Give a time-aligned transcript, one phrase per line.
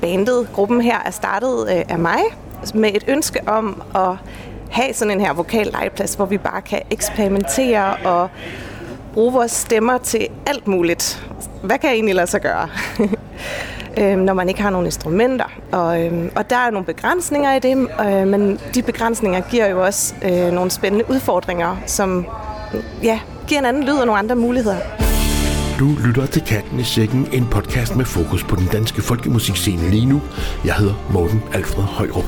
[0.00, 2.20] bandet, gruppen her, er startet øh, af mig
[2.74, 4.16] med et ønske om at
[4.70, 8.28] have sådan en her vokal legeplads, hvor vi bare kan eksperimentere og
[9.14, 11.26] bruge vores stemmer til alt muligt.
[11.62, 12.68] Hvad kan jeg egentlig lade sig gøre?
[14.00, 15.44] øh, når man ikke har nogen instrumenter.
[15.72, 19.84] Og, øh, og der er nogle begrænsninger i det, øh, men de begrænsninger giver jo
[19.84, 22.26] også øh, nogle spændende udfordringer, som
[23.02, 24.76] ja, giver en anden lyd og nogle andre muligheder.
[25.80, 30.06] Du lytter til Katten i Sækken, en podcast med fokus på den danske folkemusikscene lige
[30.06, 30.22] nu.
[30.64, 32.24] Jeg hedder Morten Alfred Højrup.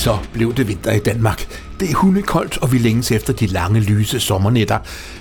[0.00, 1.60] Så blev det vinter i Danmark.
[1.80, 4.78] Det er hundekoldt, og vi længes efter de lange, lyse sommernætter.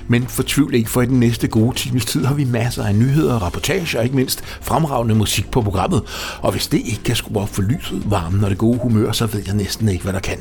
[0.08, 3.40] Men fortvivl ikke, for i den næste gode times tid har vi masser af nyheder,
[3.40, 6.02] rapportager og ikke mindst fremragende musik på programmet.
[6.42, 9.26] Og hvis det ikke kan skrue op for lyset, varmen og det gode humør, så
[9.26, 10.38] ved jeg næsten ikke, hvad der kan.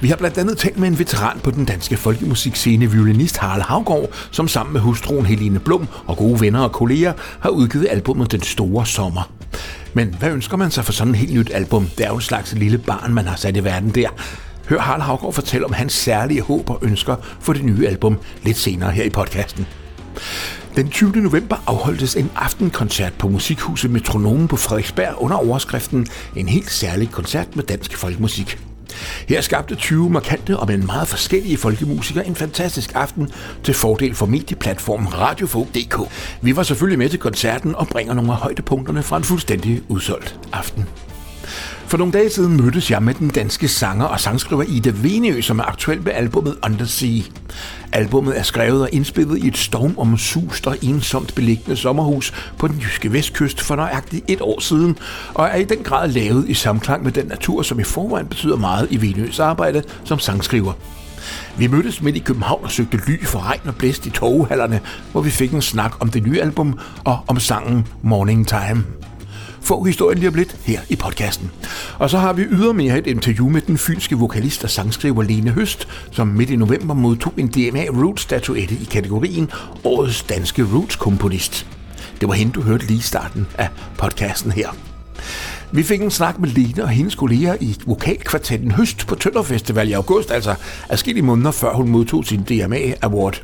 [0.00, 4.10] Vi har blandt andet talt med en veteran på den danske folkemusikscene, violinist Harald Havgård,
[4.30, 8.42] som sammen med hustruen Helene Blum og gode venner og kolleger har udgivet albumet Den
[8.42, 9.30] Store Sommer.
[9.94, 11.88] Men hvad ønsker man sig for sådan et helt nyt album?
[11.98, 14.08] Det er jo en slags lille barn, man har sat i verden der.
[14.68, 18.56] Hør Harald Havgård fortælle om hans særlige håb og ønsker for det nye album lidt
[18.56, 19.66] senere her i podcasten.
[20.76, 21.10] Den 20.
[21.12, 27.56] november afholdtes en aftenkoncert på Musikhuset Metronomen på Frederiksberg under overskriften En helt særlig koncert
[27.56, 28.67] med dansk folkemusik.
[29.28, 33.30] Her skabte 20 markante og men meget forskellige folkemusikere en fantastisk aften
[33.62, 35.98] til fordel for medieplatformen Radiofolk.dk.
[36.42, 40.40] Vi var selvfølgelig med til koncerten og bringer nogle af højdepunkterne fra en fuldstændig udsolgt
[40.52, 40.86] aften.
[41.86, 45.58] For nogle dage siden mødtes jeg med den danske sanger og sangskriver Ida Venø, som
[45.58, 47.20] er aktuel med albumet Undersea.
[47.92, 53.12] Albummet er skrevet og indspillet i et stormomsust og ensomt beliggende sommerhus på den jyske
[53.12, 54.98] vestkyst for nøjagtigt et år siden,
[55.34, 58.56] og er i den grad lavet i samklang med den natur, som i forvejen betyder
[58.56, 60.72] meget i Venøs arbejde som sangskriver.
[61.58, 64.80] Vi mødtes midt i København og søgte ly for regn og blæst i toghallerne,
[65.12, 68.97] hvor vi fik en snak om det nye album og om sangen Morning Time.
[69.68, 71.50] Få historien lige om lidt her i podcasten.
[71.98, 75.88] Og så har vi ydermere et interview med den fynske vokalist og sangskriver Lene Høst,
[76.10, 79.50] som midt i november modtog en DMA Roots-statuette i kategorien
[79.84, 81.66] Årets Danske Roots-komponist.
[82.20, 83.68] Det var hende, du hørte lige i starten af
[83.98, 84.68] podcasten her.
[85.72, 89.88] Vi fik en snak med Lene og hendes kolleger i vokalkvartetten Høst på Tønder Festival
[89.88, 90.54] i august, altså
[90.88, 93.42] adskillige måneder før hun modtog sin DMA Award.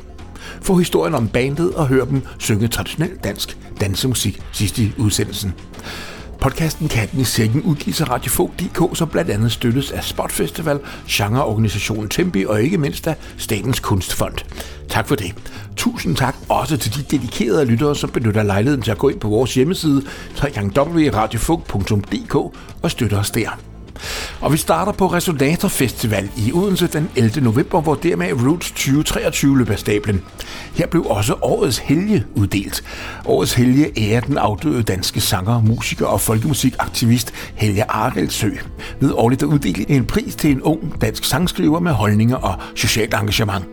[0.62, 5.54] Få historien om bandet og hør dem synge traditionel dansk dansemusik sidst i udsendelsen.
[6.44, 12.44] Podcasten Katten i Sækken udgives af Radiofog.dk, som blandt andet støttes af Spotfestival, genreorganisationen Tempi
[12.44, 14.34] og ikke mindst af Statens Kunstfond.
[14.88, 15.34] Tak for det.
[15.76, 19.28] Tusind tak også til de dedikerede lyttere, som benytter lejligheden til at gå ind på
[19.28, 20.02] vores hjemmeside
[20.42, 22.34] www.radiofog.dk
[22.82, 23.73] og støtte os der.
[24.40, 27.40] Og vi starter på Resonator Festival i Odense den 11.
[27.40, 30.22] november, hvor dermed Roots 2023 løber stablen.
[30.74, 32.84] Her blev også årets helge uddelt.
[33.26, 38.50] Årets helge er den afdøde danske sanger, musiker og folkemusikaktivist Helge Areldsø.
[39.00, 43.14] Ved årligt at uddele en pris til en ung dansk sangskriver med holdninger og socialt
[43.14, 43.64] engagement.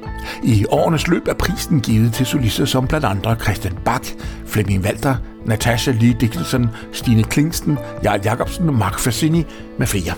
[0.43, 4.13] I årenes løb er prisen givet til solister som blandt andre Christian Bach,
[4.51, 9.45] Flemming Walter, Natasha Lee Dickinson, Stine Klingsten, Jarl Jacobsen, Mark Fassini
[9.77, 10.13] med flere.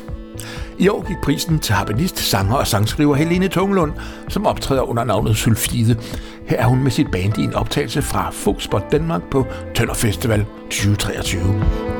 [0.79, 3.91] I år gik prisen til harpenist, sanger og sangskriver Helene Tunglund,
[4.27, 5.97] som optræder under navnet Sylfide.
[6.45, 9.45] Her er hun med sit band i en optagelse fra Fogspot Danmark på
[9.75, 11.41] Tønder Festival 2023.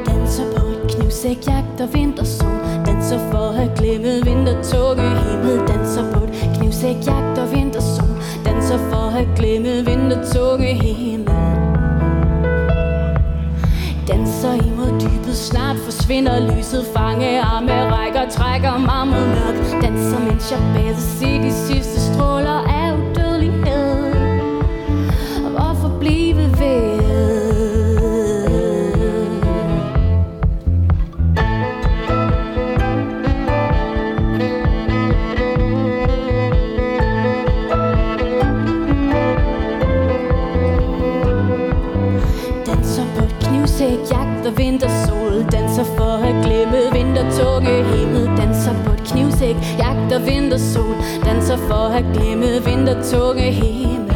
[0.08, 2.48] Danser på et knivsæk, jagt og vintersol
[2.86, 8.08] Danser for at glemme vintertog himmel Danser på et knivsæk, jagt og vintersol
[8.46, 11.33] Danser for at glemme vintertog himmel
[15.36, 19.82] snart forsvinder lyset Fange arme rækker, trækker mig mod mørk.
[19.82, 24.14] Danser mens jeg bades i de sidste stråler af udødelighed.
[25.52, 26.54] Hvorfor blive ved?
[42.66, 43.04] Danser
[47.64, 50.96] smukke himmel Danser på et knivsæk, jagt og vintersol
[51.26, 54.14] Danser for at glemme vintertunge himmel.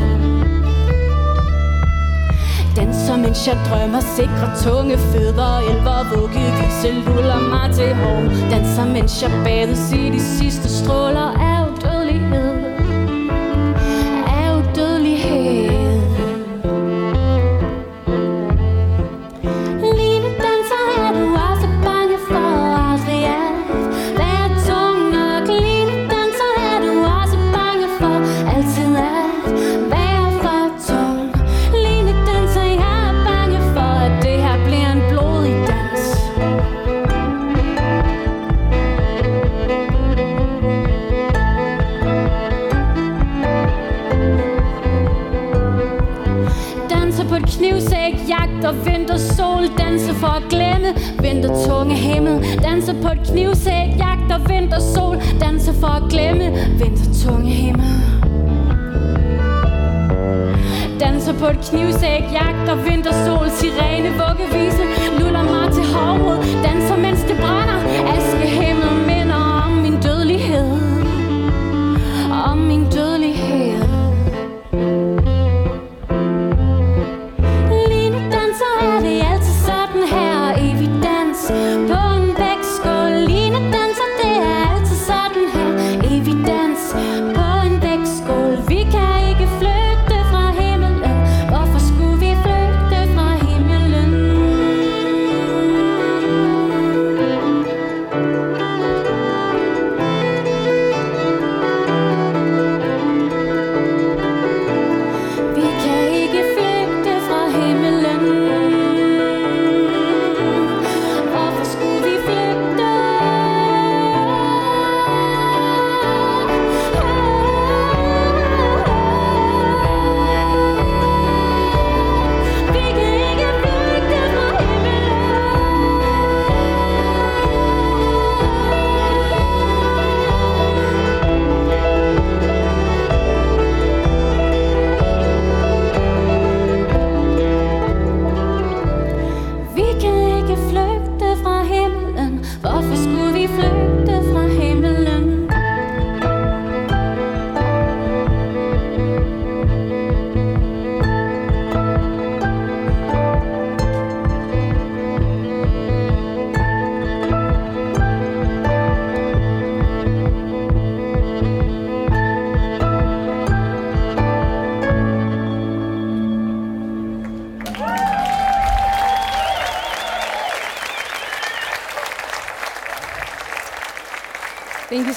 [2.76, 8.22] Danser mens jeg drømmer sikre tunge fødder Elver vugge vise luller mig til hår
[8.52, 12.47] Danser mens jeg bades i de sidste stråler af udødelighed.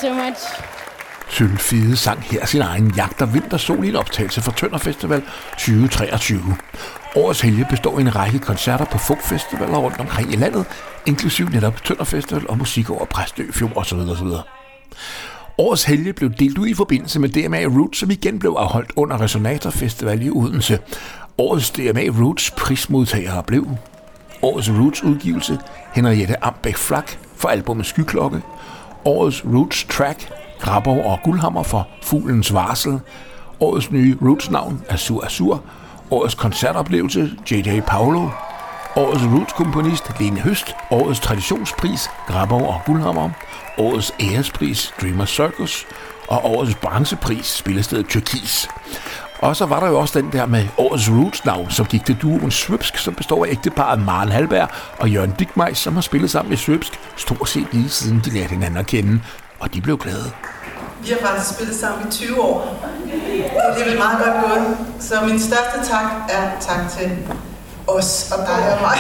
[0.01, 0.41] So much.
[1.29, 6.57] Sylfide sang her sin egen jagt og vintersol i en optagelse fra Tønder Festival 2023.
[7.17, 10.67] Årets helge består af en række koncerter på folkfestivaler rundt omkring i landet,
[11.07, 13.99] inklusiv netop Tønder Festival og musik over Præstø, Fjord osv.
[13.99, 14.27] osv.
[15.59, 19.21] Årets helge blev delt ud i forbindelse med DMA Roots, som igen blev afholdt under
[19.21, 20.79] Resonator Festival i Odense.
[21.39, 23.67] Årets DMA Roots prismodtagere blev
[24.43, 25.59] Årets Roots udgivelse
[25.95, 28.43] Henriette Ambæk Flak for albumet Skyklokke,
[29.05, 33.01] Årets Roots Track Grabov og Guldhammer for Fuglens Varsel,
[33.61, 35.63] Årets nye Roots navn Azur Azur,
[36.11, 37.81] Årets koncertoplevelse J.J.
[37.87, 38.29] Paolo,
[38.97, 43.31] Årets Roots-komponist Lene Høst, Årets traditionspris Grabov og Guldhammer,
[43.79, 45.87] Årets ærespris Dreamer Circus.
[46.29, 48.69] Og Årets branchepris Spillestedet Tyrkis.
[49.43, 52.51] Og så var der jo også den der med årets roots-navn, som gik til duoen
[52.51, 56.57] Svøbsk, som består af ægteparet Maren Halberg og Jørgen Digmeiss, som har spillet sammen i
[56.57, 59.21] Svøbsk stort set lige siden de lærte hinanden at kende.
[59.61, 60.31] Og de blev glade.
[61.03, 62.87] Vi har faktisk spillet sammen i 20 år.
[63.75, 64.77] Det er vel meget godt gået.
[65.01, 67.11] Så min største tak er tak til
[67.87, 68.99] os og dig og mig.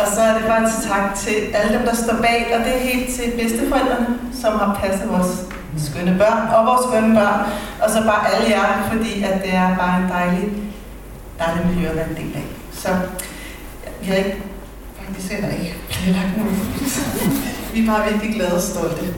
[0.00, 2.76] og så er det bare en tak til alle dem, der står bag, og det
[2.76, 7.40] er helt til bedsteforældrene, som har passet os skønne børn og vores skønne børn.
[7.82, 10.48] Og så bare alle jer, fordi at det er bare en dejlig,
[11.38, 12.46] dejlig miljø at være en del af.
[12.72, 12.88] Så
[14.00, 14.36] vi har ikke,
[15.04, 16.56] faktisk heller ikke planlagt nogen.
[17.74, 19.14] vi er bare virkelig glade og stolte.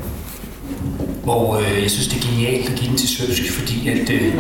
[1.25, 4.35] Hvor øh, jeg synes, det er genialt at give den til Søbsk, fordi at, øh,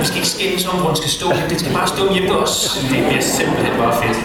[0.00, 1.26] vi skal ikke skændes om, hvor den skal stå.
[1.50, 2.78] Den skal bare stå hjemme os.
[2.90, 4.18] Det bliver simpelthen bare fedt.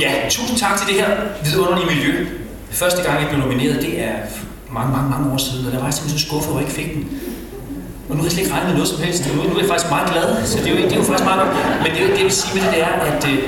[0.00, 1.10] Ja, tusind tak til det her
[1.44, 2.26] vidunderlige miljø.
[2.70, 4.12] Første gang, jeg blev nomineret, det er
[4.72, 6.68] mange, mange, mange år siden, og der var jeg simpelthen så skuffet over, at jeg
[6.68, 7.04] ikke fik den.
[8.08, 9.22] Og nu har jeg slet ikke regnet med noget som helst.
[9.26, 11.28] Nu, nu er jeg faktisk meget glad, så det er jo, det er jo faktisk
[11.30, 11.52] meget godt.
[11.82, 13.38] Men det, det jeg vil sige med det, det er, at øh,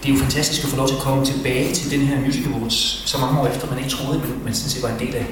[0.00, 2.44] det er jo fantastisk at få lov til at komme tilbage til den her Music
[2.50, 2.78] awards,
[3.10, 5.26] så mange år efter, man ikke troede, men man sådan set var en del af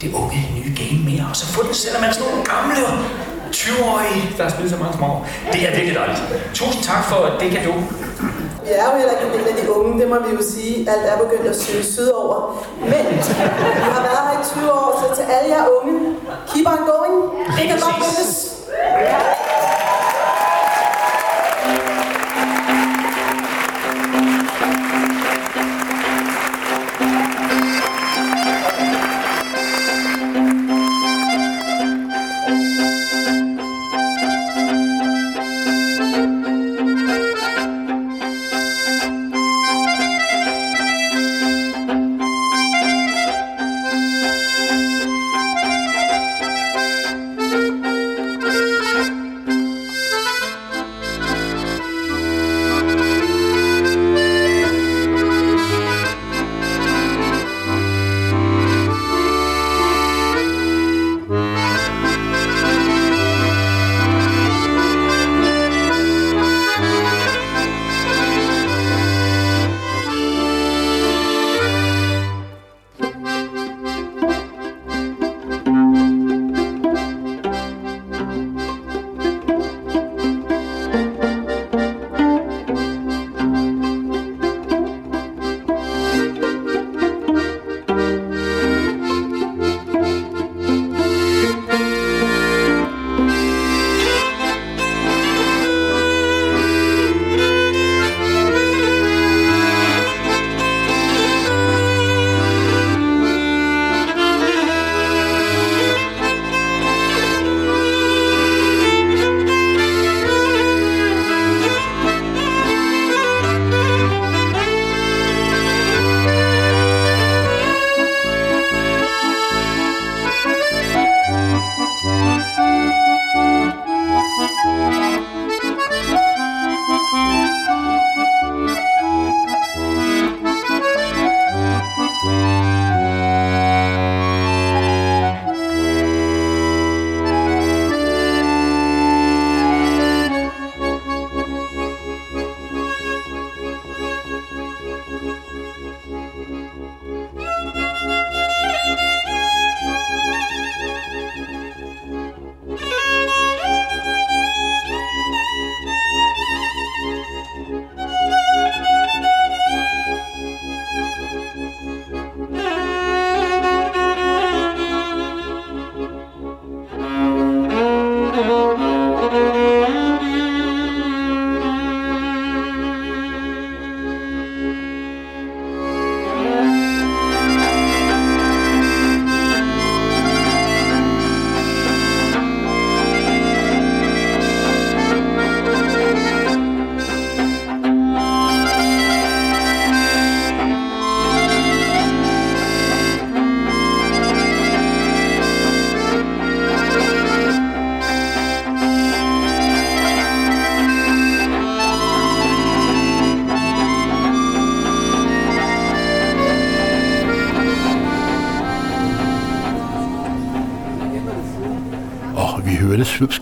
[0.00, 2.80] det unge nye game mere, og så få den, selvom man er sådan nogle gamle
[3.60, 5.28] 20-årige, der har spillet så mange små år.
[5.52, 6.20] Det er virkelig dejligt.
[6.54, 7.60] Tusind tak for det kan
[8.64, 10.90] vi er jo heller ikke en del af de unge, det må vi jo sige.
[10.90, 12.64] Alt er begyndt at søge sydover.
[12.80, 13.04] Men
[13.82, 16.16] vi har været her i 20 år, så til alle jer unge,
[16.48, 17.16] keep on going.
[17.56, 18.32] Det kan godt lykkes.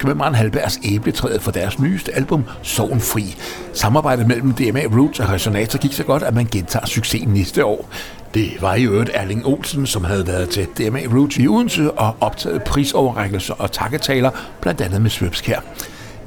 [0.01, 2.45] Hørte Svøbsk med Maren Halbergs æbletræet for deres nyeste album,
[3.01, 3.37] Fri.
[3.73, 7.89] Samarbejdet mellem DMA Roots og Resonator gik så godt, at man gentager succesen næste år.
[8.35, 12.17] Det var i øvrigt Erling Olsen, som havde været til DMA Roots i Odense og
[12.21, 14.31] optaget prisoverrækkelser og takketaler,
[14.61, 15.61] blandt andet med Svøbskær.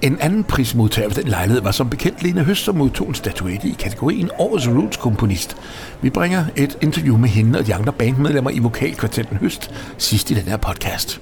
[0.02, 3.68] En anden prismodtager ved den lejlighed var som bekendt Lene Høst, som modtog en statuette
[3.68, 5.58] i kategorien Årets Roots-komponist.
[6.02, 10.34] Vi bringer et interview med hende og de andre bandmedlemmer i vokalkvartetten Høst sidst i
[10.34, 11.22] den her podcast.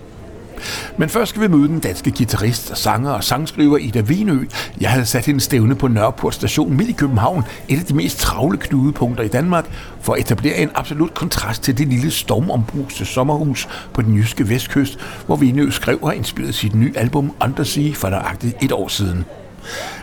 [0.98, 4.39] Men først skal vi møde den danske guitarist, sanger og sangskriver Ida Davinø.
[4.82, 8.20] Jeg havde sat hende stævne på Nørreport station midt i København, et af de mest
[8.20, 9.65] travle knudepunkter i Danmark,
[10.01, 15.00] for at etablere en absolut kontrast til det lille stormombruste sommerhus på den jyske vestkyst,
[15.25, 19.25] hvor Vinø skrev og indspillede sit nye album Undersea for nøjagtigt et år siden.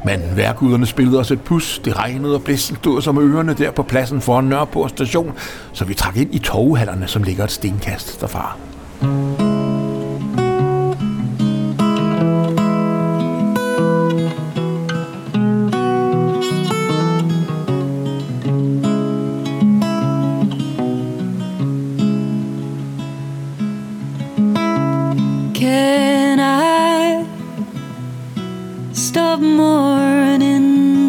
[0.04, 3.82] Men værkuderne spillede os et pus, det regnede og blæsten stod som ørerne der på
[3.82, 5.32] pladsen foran Nørreport station,
[5.72, 8.56] så vi trak ind i toghallerne, som ligger et stenkast derfra.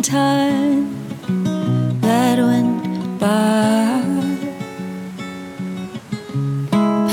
[0.09, 0.89] Time
[2.01, 4.01] that went by.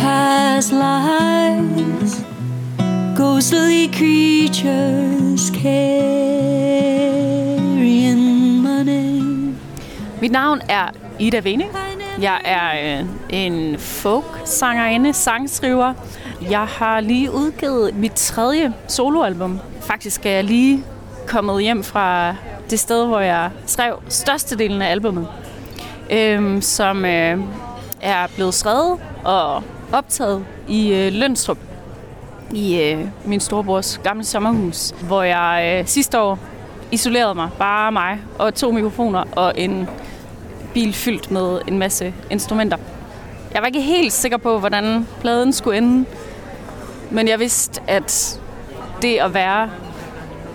[0.01, 2.25] Past lives,
[3.15, 5.83] ghostly creatures carrying
[8.63, 9.55] money.
[10.21, 10.89] Mit navn er
[11.19, 11.71] Ida Vening.
[12.21, 15.95] Jeg er øh, en folk-sangerinde, sangskriver.
[16.51, 19.61] Jeg har lige udgivet mit tredje soloalbum.
[19.81, 20.85] Faktisk er jeg lige
[21.27, 22.35] kommet hjem fra
[22.71, 25.29] det sted, hvor jeg skrev størstedelen af albummet,
[26.11, 27.39] øh, som øh,
[28.01, 31.59] er blevet skrevet og optaget i øh, Lønstrup
[32.53, 36.39] i øh, min storebrors gamle sommerhus, hvor jeg øh, sidste år
[36.91, 39.89] isolerede mig, bare mig og to mikrofoner og en
[40.75, 42.77] bil fyldt med en masse instrumenter.
[43.55, 46.05] Jeg var ikke helt sikker på, hvordan pladen skulle ende,
[47.11, 48.41] men jeg vidste, at
[49.03, 49.71] det at være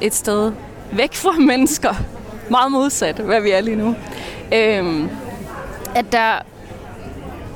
[0.02, 0.52] et sted
[0.92, 1.94] væk fra mennesker,
[2.50, 3.96] meget modsat, hvad vi er lige nu,
[4.54, 5.10] øhm,
[5.96, 6.32] at der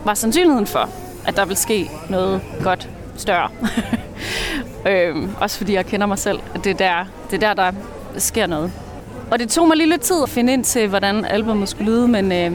[0.05, 0.89] var sandsynligheden for,
[1.27, 3.49] at der ville ske noget godt større.
[4.91, 6.39] øhm, også fordi jeg kender mig selv.
[6.55, 7.71] At det er der, det er der, der
[8.17, 8.71] sker noget.
[9.31, 12.07] Og det tog mig lige lidt tid at finde ind til, hvordan albumet skulle lyde,
[12.07, 12.51] men øh,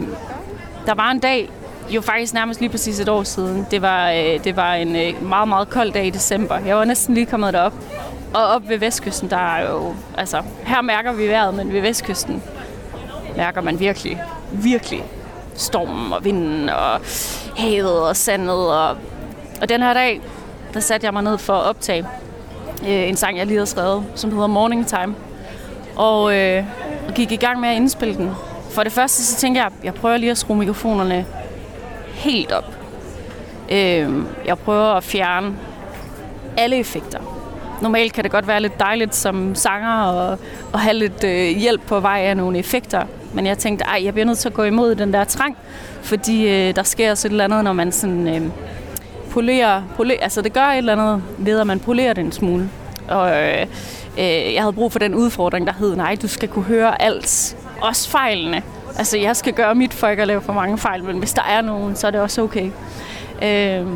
[0.86, 1.50] der var en dag,
[1.90, 3.66] jo faktisk nærmest lige præcis et år siden.
[3.70, 6.58] Det var, øh, det var en øh, meget, meget kold dag i december.
[6.58, 7.72] Jeg var næsten lige kommet derop.
[8.34, 9.94] Og op ved vestkysten, der er jo...
[10.18, 12.42] Altså, her mærker vi vejret, men ved vestkysten
[13.36, 14.22] mærker man virkelig,
[14.52, 15.04] virkelig
[15.54, 17.00] stormen og vinden og
[17.56, 18.68] havet og sandet.
[18.68, 18.96] Og,
[19.60, 20.20] og den her dag,
[20.74, 22.06] der satte jeg mig ned for at optage
[22.82, 25.14] øh, en sang, jeg lige havde skrevet, som hedder Morning Time
[25.96, 26.64] og, øh,
[27.08, 28.30] og gik i gang med at indspille den.
[28.70, 31.26] For det første så tænkte jeg, jeg prøver lige at skrue mikrofonerne
[32.14, 32.76] helt op.
[33.72, 35.56] Øh, jeg prøver at fjerne
[36.56, 37.39] alle effekter.
[37.80, 40.38] Normalt kan det godt være lidt dejligt som sanger og,
[40.72, 43.04] og have lidt øh, hjælp på vej af nogle effekter.
[43.34, 45.56] Men jeg tænkte, ej, jeg bliver nødt til at gå imod den der trang,
[46.02, 48.42] fordi øh, der sker også et eller andet, når man sådan øh,
[49.30, 52.70] polerer, polerer, altså det gør et eller andet ved, at man polerer den en smule.
[53.08, 53.66] Og øh,
[54.18, 57.56] øh, jeg havde brug for den udfordring, der hed, nej, du skal kunne høre alt,
[57.80, 58.62] også fejlene.
[58.98, 61.42] Altså, jeg skal gøre mit for ikke at lave for mange fejl, men hvis der
[61.42, 62.70] er nogen, så er det også okay.
[63.42, 63.86] Øh,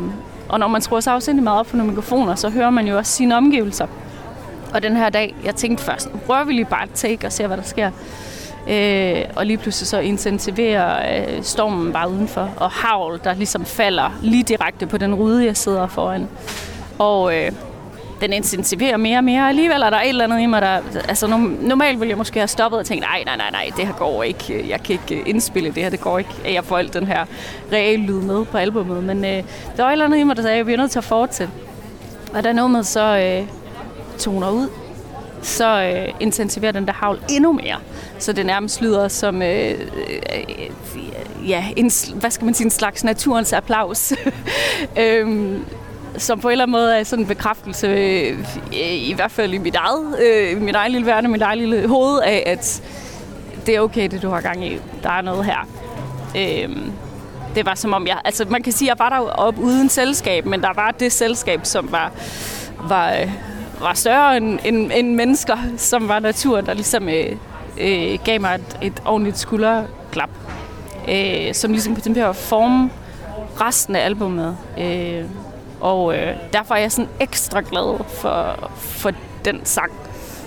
[0.49, 2.97] og når man tror sig afsindelig meget op for nogle mikrofoner, så hører man jo
[2.97, 3.87] også sine omgivelser.
[4.73, 7.31] Og den her dag, jeg tænkte først, nu prøver vi lige bare et take og
[7.31, 7.91] ser, hvad der sker.
[8.69, 14.19] Øh, og lige pludselig så intensiverer øh, stormen bare udenfor, og havl, der ligesom falder
[14.21, 16.27] lige direkte på den rude, jeg sidder foran.
[16.99, 17.51] Og øh,
[18.21, 19.49] den intensiverer mere og mere.
[19.49, 20.79] Alligevel er der et eller andet i mig, der...
[21.07, 21.27] Altså,
[21.61, 24.23] normalt ville jeg måske have stoppet og tænkt, nej, nej, nej, nej, det her går
[24.23, 24.69] ikke.
[24.69, 26.29] Jeg kan ikke øh, indspille det her, det går ikke.
[26.45, 27.25] Jeg får alt den her
[27.71, 29.03] real lyd med på albumet.
[29.03, 29.43] Men øh,
[29.77, 31.05] der var et eller andet i mig, der sagde, at jeg bliver nødt til at
[31.05, 31.53] fortsætte.
[32.33, 33.47] Og da nummeret så øh,
[34.19, 34.69] toner ud,
[35.41, 37.77] så øh, intensiverer den der havl endnu mere.
[38.19, 43.03] Så det nærmest lyder som øh, øh, ja, en, hvad skal man sige, en slags
[43.03, 44.13] naturens applaus.
[44.99, 45.65] øhm,
[46.17, 48.39] som på en eller anden måde er sådan en bekræftelse, øh,
[48.81, 52.19] i hvert fald i mit eget, øh, mit eget lille verden, mit eget lille hoved,
[52.19, 52.83] af at
[53.65, 54.77] det er okay, det du har gang i.
[55.03, 55.67] Der er noget her.
[56.37, 56.77] Øh,
[57.55, 59.89] det var som om jeg, altså man kan sige, at jeg var der op uden
[59.89, 62.11] selskab, men der var det selskab, som var,
[62.87, 63.31] var, øh,
[63.81, 67.31] var større end, end, end mennesker, som var naturen, der ligesom øh,
[67.77, 70.29] øh, gav mig et, et ordentligt skulderklap,
[71.09, 72.91] øh, som ligesom på den her form
[73.61, 74.57] resten af albumet.
[74.79, 75.23] Øh,
[75.85, 79.11] og øh, derfor er jeg sådan ekstra glad for, for
[79.45, 79.91] den sang.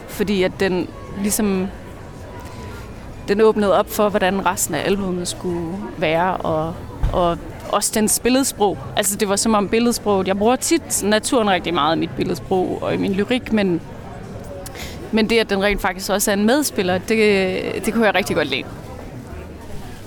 [0.09, 0.89] Fordi at den
[1.23, 1.69] ligesom
[3.29, 6.75] den åbnede op for, hvordan resten af albumet skulle være, og,
[7.13, 8.79] og også den billedsprog.
[8.97, 12.79] Altså det var som om billedsproget, jeg bruger tit naturen rigtig meget i mit billedsprog
[12.83, 13.81] og i min lyrik, men,
[15.13, 18.37] men det, at den rent faktisk også er en medspiller, det, det kunne jeg rigtig
[18.37, 18.65] godt lide.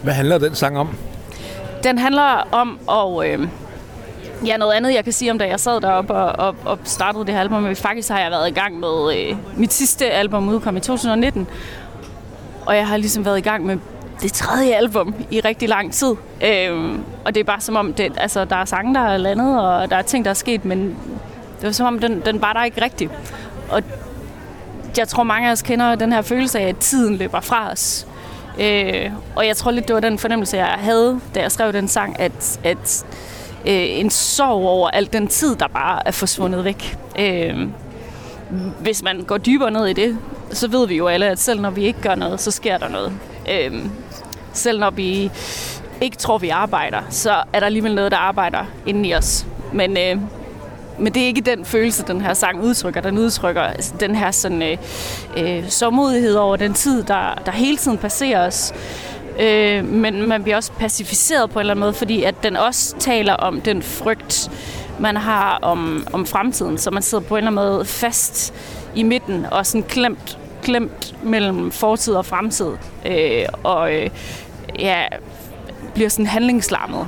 [0.03, 0.97] Hvad handler den sang om?
[1.83, 3.27] Den handler om at...
[3.27, 3.47] Øh,
[4.45, 7.25] ja, noget andet, jeg kan sige om, da jeg sad deroppe og, og, og startede
[7.25, 7.63] det her album.
[7.63, 9.17] Men faktisk har jeg været i gang med...
[9.17, 11.47] Øh, mit sidste album udkom i 2019.
[12.65, 13.77] Og jeg har ligesom været i gang med
[14.21, 16.15] det tredje album i rigtig lang tid.
[16.45, 19.59] Øhm, og det er bare som om, det, altså, der er sange, der er landet,
[19.61, 20.79] og der er ting, der er sket, men
[21.59, 23.09] det var som om, den, den var der ikke rigtig.
[23.69, 23.83] Og
[24.97, 28.07] jeg tror, mange af os kender den her følelse af, at tiden løber fra os.
[28.59, 31.87] Øh, og jeg tror lidt, det var den fornemmelse, jeg havde, da jeg skrev den
[31.87, 33.05] sang, at, at
[33.65, 36.97] øh, en sorg over al den tid, der bare er forsvundet væk.
[37.19, 37.67] Øh,
[38.79, 40.17] hvis man går dybere ned i det,
[40.51, 42.89] så ved vi jo alle, at selv når vi ikke gør noget, så sker der
[42.89, 43.13] noget.
[43.51, 43.85] Øh,
[44.53, 45.31] selv når vi
[46.01, 49.45] ikke tror, vi arbejder, så er der alligevel noget, der arbejder inde i os.
[49.73, 50.17] Men, øh,
[50.99, 53.01] men det er ikke den følelse, den her sang udtrykker.
[53.01, 53.63] Den udtrykker
[53.99, 54.77] den her sådan, øh,
[55.37, 58.73] øh, sårmodighed over den tid, der, der hele tiden passerer os.
[59.41, 62.95] Øh, men man bliver også pacificeret på en eller anden måde, fordi at den også
[62.99, 64.51] taler om den frygt,
[64.99, 66.77] man har om, om fremtiden.
[66.77, 68.53] Så man sidder på en eller anden måde fast
[68.95, 72.71] i midten og sådan klemt, klemt mellem fortid og fremtid.
[73.05, 74.09] Øh, og øh,
[74.79, 75.03] ja,
[75.93, 77.07] bliver sådan handlingslammet.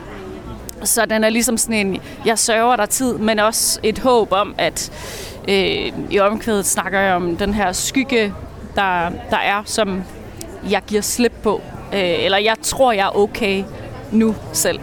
[0.84, 4.56] Så den er ligesom sådan en, jeg sørger der tid, men også et håb om,
[4.58, 4.92] at
[5.48, 8.34] øh, i omkvædet snakker jeg om den her skygge,
[8.76, 10.04] der, der er, som
[10.70, 11.62] jeg giver slip på.
[11.94, 13.64] Øh, eller jeg tror, jeg er okay
[14.12, 14.80] nu selv.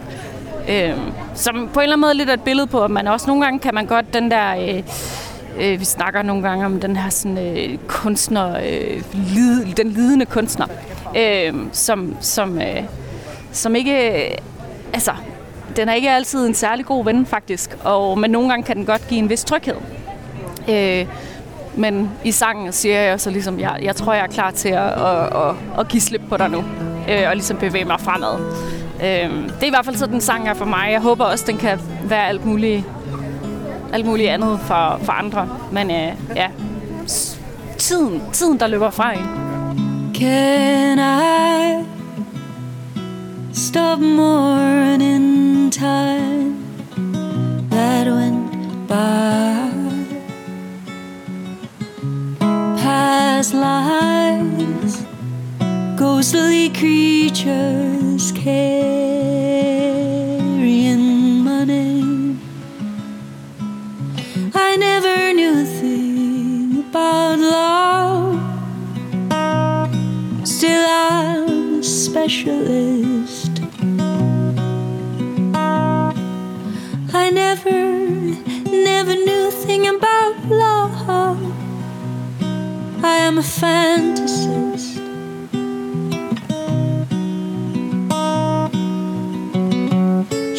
[0.69, 0.97] Øh,
[1.35, 3.59] som på en eller anden måde lidt et billede på, at man også nogle gange
[3.59, 4.55] kan man godt den der...
[4.55, 4.83] Øh,
[5.59, 10.25] øh, vi snakker nogle gange om den her sådan, øh, kunstner, øh, lid, den lidende
[10.25, 10.67] kunstner,
[11.17, 12.83] øh, som, som, øh,
[13.51, 14.25] som ikke...
[14.25, 14.37] Øh,
[14.93, 15.11] altså,
[15.75, 17.77] den er ikke altid en særlig god ven, faktisk.
[17.83, 19.75] Og, men nogle gange kan den godt give en vis tryghed.
[20.69, 21.05] Øh,
[21.75, 24.91] men i sangen siger jeg så ligesom, jeg, jeg tror, jeg er klar til at,
[24.91, 26.63] at, at, at give slip på dig nu.
[27.09, 28.39] Øh, og ligesom bevæge mig fremad.
[29.03, 30.89] Øh, det er i hvert fald sådan, den sang er for mig.
[30.91, 32.83] Jeg håber også, den kan være alt muligt,
[33.93, 35.49] alt muligt andet for, for andre.
[35.71, 36.47] Men øh, ja,
[37.77, 39.25] tiden, tiden, der løber fra en.
[40.15, 41.85] Can I
[43.53, 46.55] stop morning time
[47.71, 48.51] that went
[48.87, 49.31] by?
[52.77, 55.05] Past lives,
[56.01, 58.63] ghostly creatures carrying
[61.43, 62.35] money.
[64.55, 68.39] I never knew a thing about love.
[70.43, 73.61] Still, I'm a specialist.
[77.13, 77.79] I never,
[78.89, 80.91] never knew a thing about love.
[83.03, 84.90] I am a fantasist.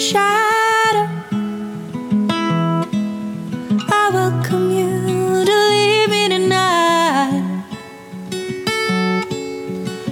[0.02, 1.06] Shadow,
[3.88, 7.64] I welcome you to leave me tonight.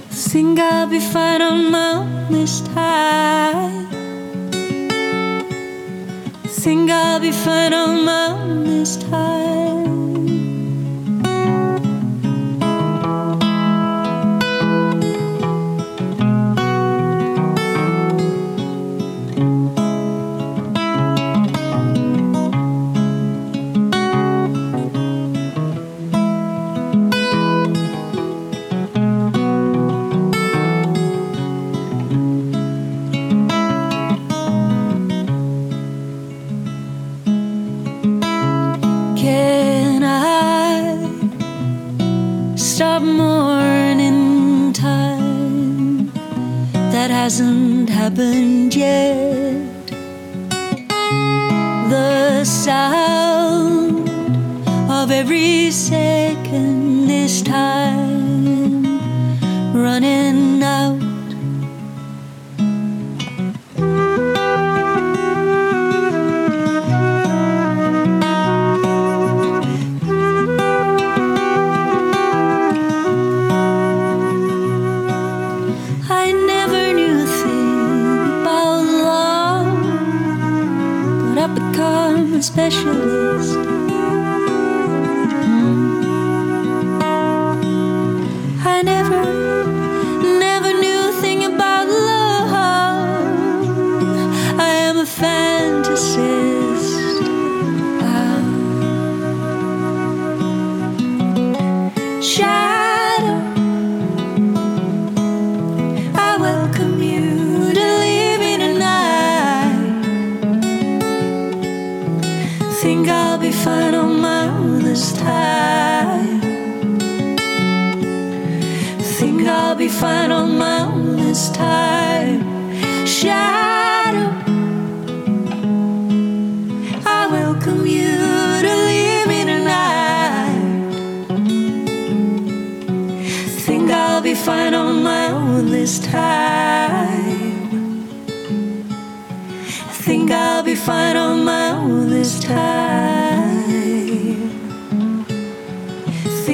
[0.09, 3.89] Think I'll be fine on my own this time.
[6.47, 9.80] Think I'll be fine on my own this time.
[48.01, 49.61] Happened yet.
[51.91, 54.09] The sound
[54.89, 56.20] of every second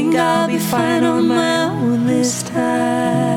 [0.07, 3.36] Think I'll be fine on my own this time.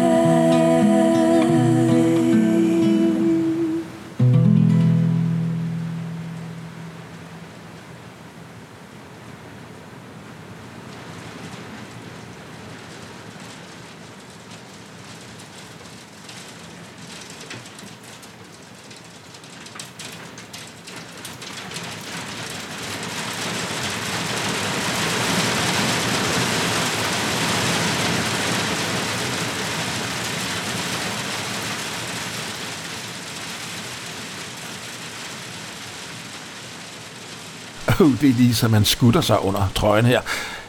[38.23, 40.21] Oh, lige så man skutter sig under trøjen her.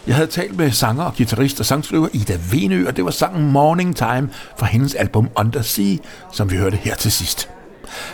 [0.07, 3.51] Jeg havde talt med sanger og guitarist og sangskriver Ida Venø, og det var sangen
[3.51, 5.95] Morning Time fra hendes album Under Sea,
[6.31, 7.49] som vi hørte her til sidst.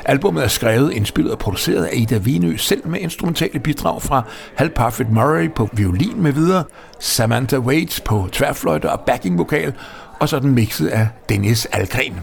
[0.05, 4.23] Albummet er skrevet, indspillet og produceret af Ida Venø selv med instrumentale bidrag fra
[4.55, 6.63] Hal Parfit Murray på violin med videre,
[6.99, 9.73] Samantha Waits på tværfløjte og backingvokal,
[10.19, 12.19] og så den mixet af Dennis Algren.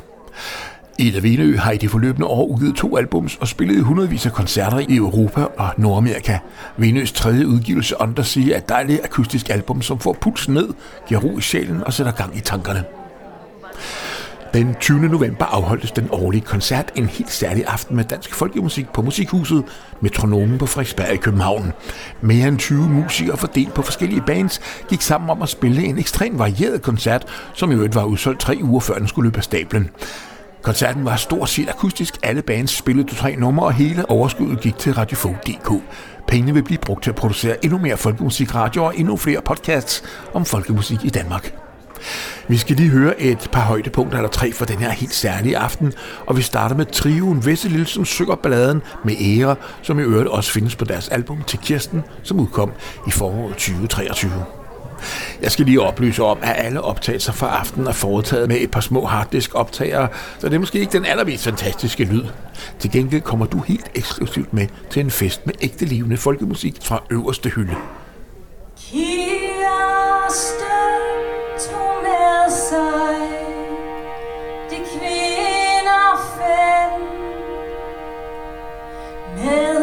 [0.99, 4.33] Ida Venø har i de forløbende år udgivet to albums og spillet i hundredvis af
[4.33, 6.39] koncerter i Europa og Nordamerika.
[6.77, 10.69] Venøs tredje udgivelse Undersea er et dejligt akustisk album, som får pulsen ned,
[11.09, 12.85] giver ro i sjælen og sætter gang i tankerne.
[14.55, 15.01] Den 20.
[15.01, 19.65] november afholdtes den årlige koncert en helt særlig aften med dansk folkemusik på Musikhuset
[20.01, 21.73] Metronomen på Frederiksberg i København.
[22.21, 26.39] Mere end 20 musikere fordelt på forskellige bands gik sammen om at spille en ekstremt
[26.39, 29.91] varieret koncert, som i øvrigt var udsolgt tre uger før den skulle løbe af stablen.
[30.65, 32.19] Koncerten var stort set akustisk.
[32.23, 35.73] Alle bands spillede to tre numre, og hele overskuddet gik til Radiofog.dk.
[36.29, 40.03] Pengene vil blive brugt til at producere endnu mere folkemusikradio og endnu flere podcasts
[40.35, 41.55] om folkemusik i Danmark.
[42.49, 45.93] Vi skal lige høre et par højdepunkter eller tre for den her helt særlige aften,
[46.27, 50.53] og vi starter med trioen Vesselil, som synger balladen med ære, som i øvrigt også
[50.53, 52.73] findes på deres album til Kirsten, som udkom
[53.07, 54.64] i foråret 2023.
[55.43, 58.81] Jeg skal lige oplyse om, at alle optagelser fra aftenen er foretaget med et par
[58.81, 62.25] små harddisk optagere, så det er måske ikke den allermest fantastiske lyd.
[62.79, 67.03] Til gengæld kommer du helt eksklusivt med til en fest med ægte levende folkemusik fra
[67.11, 67.75] øverste hylde.
[68.77, 69.05] Kirsten
[71.59, 73.45] tog med sig
[74.71, 77.01] de kvinder fem
[79.37, 79.74] med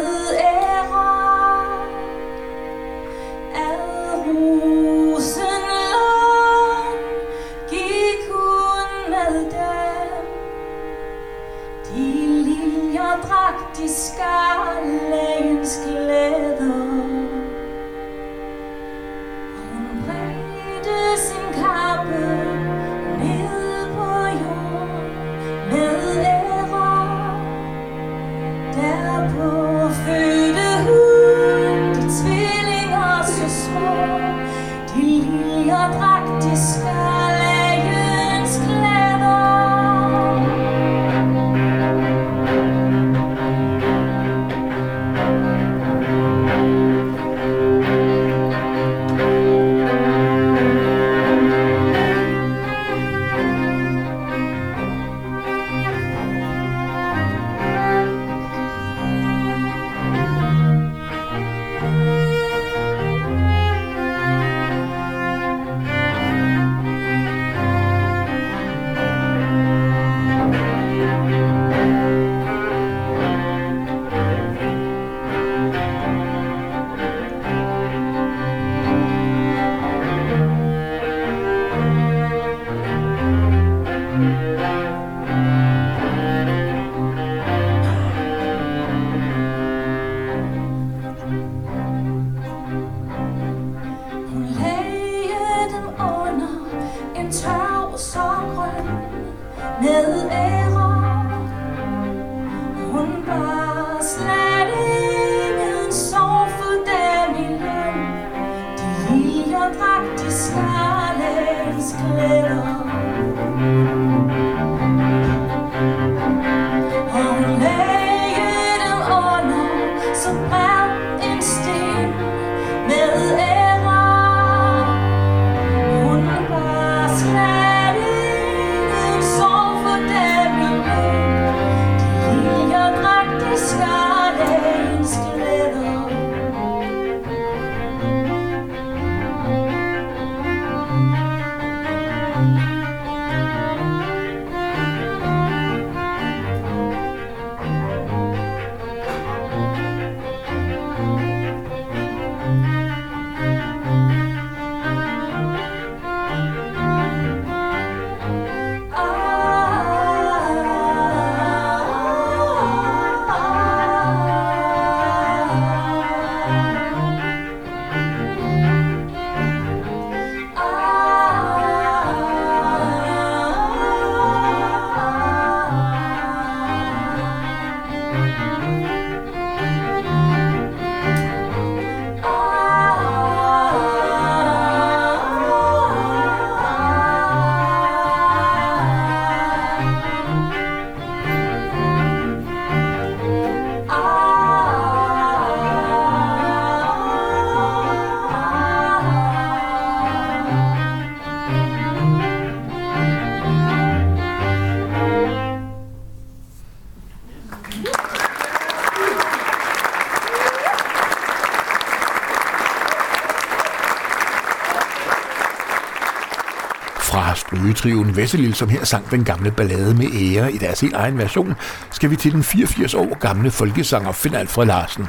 [217.82, 221.54] trioen Vesselil, som her sang den gamle ballade med ære i deres helt egen version,
[221.92, 225.06] skal vi til den 84 år gamle folkesanger Finn Alfred Larsen.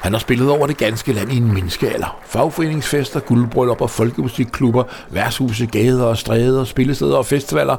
[0.00, 2.18] Han har spillet over det ganske land i en menneskealder.
[2.26, 7.76] Fagforeningsfester, guldbryllupper, folkemusikklubber, værtshuse, gader og stræder, spillesteder og festivaler,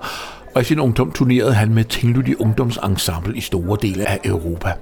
[0.56, 4.74] og i sin ungdom turnerede han med Tinglydig Ungdomsensemble i store dele af Europa.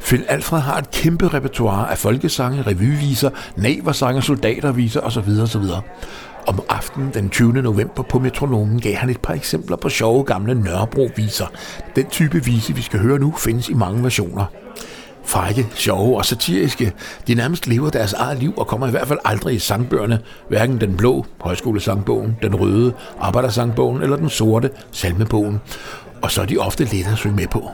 [0.00, 5.28] Finn Alfred har et kæmpe repertoire af folkesange, revyviser, naversange, soldaterviser osv.
[5.42, 5.64] osv
[6.92, 7.62] aften den 20.
[7.62, 11.46] november på Metronomen gav han et par eksempler på sjove gamle Nørrebro-viser.
[11.96, 14.44] Den type vise, vi skal høre nu, findes i mange versioner.
[15.24, 16.92] Frække, sjove og satiriske.
[17.26, 20.20] De nærmest lever deres eget liv og kommer i hvert fald aldrig i sangbøgerne.
[20.48, 25.60] Hverken den blå, højskolesangbogen, den røde, arbejdersangbogen eller den sorte, salmebogen.
[26.22, 27.70] Og så er de ofte let at synge med på.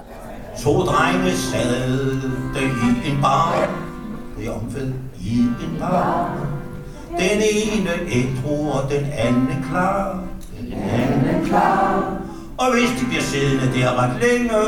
[0.62, 2.12] To drenge sad
[2.70, 3.70] i en bar,
[4.38, 6.47] det omfed i en bar.
[7.18, 10.20] Den ene ædru og den anden klar.
[10.60, 12.12] Den anden klar.
[12.58, 14.60] Og hvis de bliver siddende der ret længe,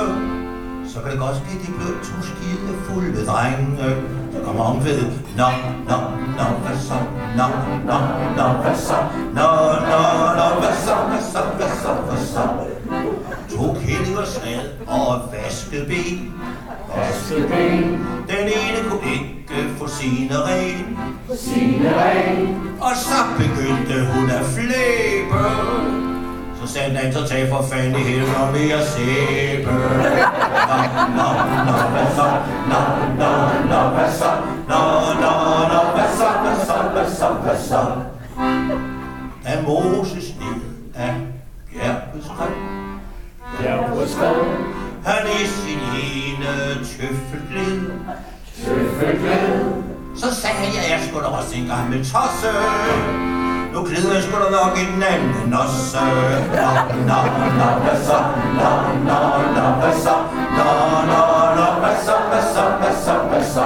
[0.89, 3.77] så kan det godt ske, at de bliver to skide fulde drenge.
[4.33, 5.03] Så kommer om ved,
[5.37, 5.49] nå,
[5.89, 5.99] nå,
[6.39, 6.99] nå, hvad så,
[7.37, 7.47] nå,
[7.91, 7.99] nå,
[8.37, 8.99] nå, hvad så,
[9.39, 9.51] nå,
[9.91, 10.03] nå,
[10.39, 12.45] nå, hvad så, hvad så, hvad så, hvad så.
[13.51, 16.35] To kællinger sad og vaskede ben.
[16.97, 18.00] Vaskede ben
[20.01, 20.99] sine ren.
[21.27, 22.57] Få sine ren.
[22.81, 25.43] Og så begyndte hun at flæbe.
[26.61, 29.73] Så sagde den så tag for fanden i hele og mere sæbe.
[31.19, 31.29] Nå, nå,
[31.69, 32.27] nå, hvad så?
[32.71, 32.81] Nå,
[33.21, 33.31] nå,
[33.71, 34.31] nå, hvad så?
[34.71, 34.83] Nå,
[35.23, 35.33] nå,
[35.73, 37.83] nå, hvad så, hvad så, hvad så, hvad så?
[39.45, 40.19] Da Moses
[51.53, 52.51] en gammel tosse.
[53.73, 56.01] Nu glæder jeg sgu da nok en anden også.
[56.59, 56.71] Nå,
[57.09, 57.19] nå,
[57.59, 58.19] nå, hvad så?
[58.59, 58.71] Nå,
[59.09, 59.19] nå,
[59.57, 60.15] nå, hvad så?
[60.59, 60.69] Nå,
[61.13, 61.23] nå,
[61.59, 63.65] nå, hvad så, hvad så, hvad så, hvad så?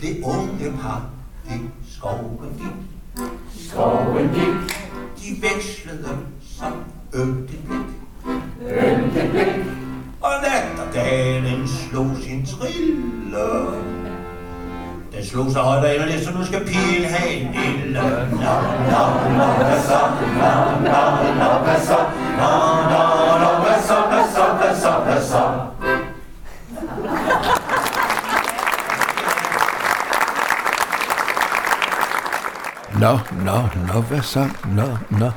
[0.00, 1.02] Det unge par,
[1.48, 1.60] det
[1.96, 2.76] skoven gik.
[3.68, 4.76] Skoven gik.
[5.18, 6.18] De vekslede
[6.58, 6.72] som
[7.14, 7.88] ømte blik.
[8.60, 9.66] Ømte blik.
[10.20, 13.48] Og nattergalen slog sin trille.
[15.18, 17.92] Den slog sig højt og inderligt, så nu skal pigen have en lille.
[17.92, 18.52] Nå, nå,
[19.38, 19.98] nå, hvad så?
[20.40, 21.00] Nå, nå,
[21.40, 21.98] nå, hvad så?
[22.40, 22.50] Nå,
[22.92, 23.02] nå,
[23.42, 25.42] nå, hvad så, hvad så, hvad så, hvad så?
[33.00, 34.48] Nå, nå, nå, hvad så?
[34.64, 35.30] Nå, nå.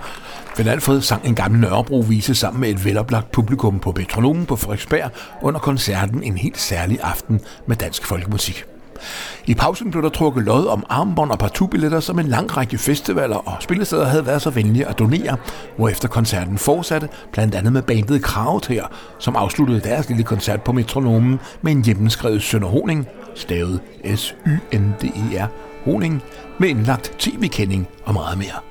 [0.55, 5.11] Finn Alfred sang en gammel Nørrebro-vise sammen med et veloplagt publikum på Petronomen på Frederiksberg
[5.41, 8.70] under koncerten en helt særlig aften med dansk folkemusik.
[9.45, 13.35] I pausen blev der trukket lod om armbånd og partubilletter, som en lang række festivaler
[13.35, 15.37] og spillesteder havde været så venlige at donere,
[15.77, 18.85] hvorefter koncerten fortsatte, blandt andet med bandet Kravet her,
[19.19, 23.79] som afsluttede deres lille koncert på Metronomen med en hjemmeskrevet Sønder Honing, stavet
[24.15, 25.47] S-Y-N-D-E-R,
[25.85, 26.21] Honing,
[26.59, 28.70] med indlagt tv-kending og meget mere.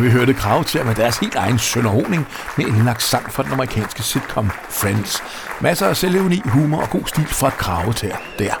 [0.00, 2.26] Og vi hørte krav til med deres helt egen sønderhoning
[2.56, 5.22] med en lagt sang fra den amerikanske sitcom Friends.
[5.60, 8.54] Masser af selvironi, humor og god stil fra Krave til der.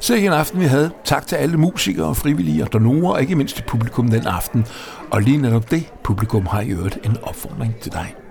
[0.00, 0.90] Sikke en aften vi havde.
[1.04, 4.66] Tak til alle musikere og frivillige og donorer, og ikke mindst til publikum den aften.
[5.10, 8.21] Og lige netop det publikum har i øvrigt en opfordring til dig.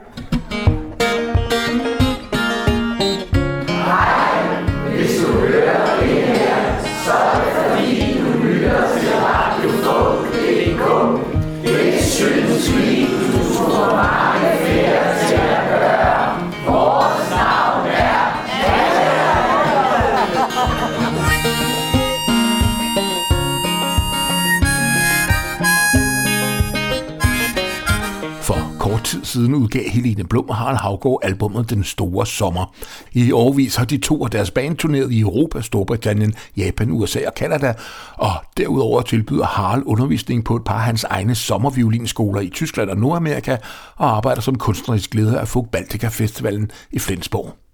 [29.41, 32.75] Siden udgav Helene Blum og Harald Havgaard albumet Den Store Sommer.
[33.11, 37.33] I årvis har de to af deres band turneret i Europa, Storbritannien, Japan, USA og
[37.33, 37.73] Kanada,
[38.17, 42.97] og derudover tilbyder Harald undervisning på et par af hans egne sommerviolinskoler i Tyskland og
[42.97, 43.57] Nordamerika,
[43.95, 47.70] og arbejder som kunstnerisk leder af Folk Baltica Festivalen i Flensborg.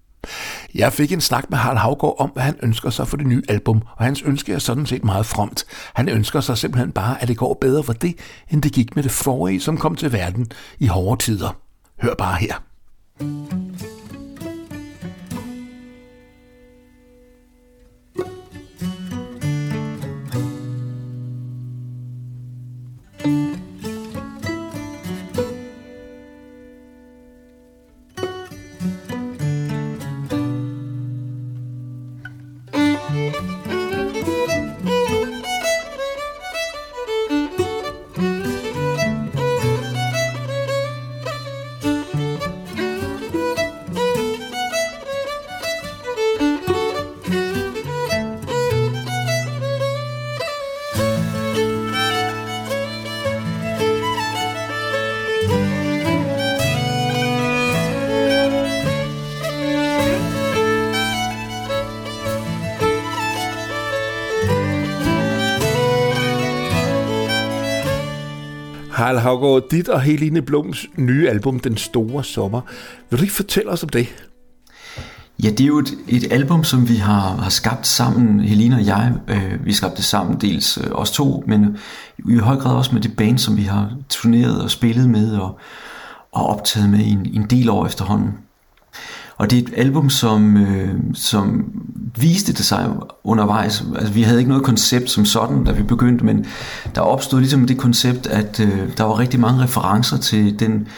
[0.74, 3.42] Jeg fik en snak med Harald Havgård om, hvad han ønsker sig for det nye
[3.48, 5.64] album, og hans ønske er sådan set meget fromt.
[5.94, 8.14] Han ønsker sig simpelthen bare, at det går bedre for det,
[8.50, 10.46] end det gik med det forrige, som kom til verden
[10.78, 11.56] i hårde tider.
[12.02, 12.54] Hør bare her.
[13.20, 13.97] Harald
[69.38, 72.60] Havgaard, dit og Helene Blums nye album, Den Store Sommer.
[73.10, 74.08] Vil du ikke fortælle os om det?
[75.42, 78.86] Ja, det er jo et, et album, som vi har, har skabt sammen, Helene og
[78.86, 79.12] jeg.
[79.28, 81.76] Øh, vi skabte det sammen, dels øh, os to, men
[82.18, 85.58] i høj grad også med det band, som vi har turneret og spillet med og,
[86.32, 88.32] og optaget med i en, en del år efterhånden.
[89.38, 91.64] Og det er et album, som, øh, som
[92.16, 92.90] viste det sig
[93.24, 93.84] undervejs.
[93.96, 96.46] Altså, vi havde ikke noget koncept som sådan, da vi begyndte, men
[96.94, 100.88] der opstod ligesom det koncept, at øh, der var rigtig mange referencer til den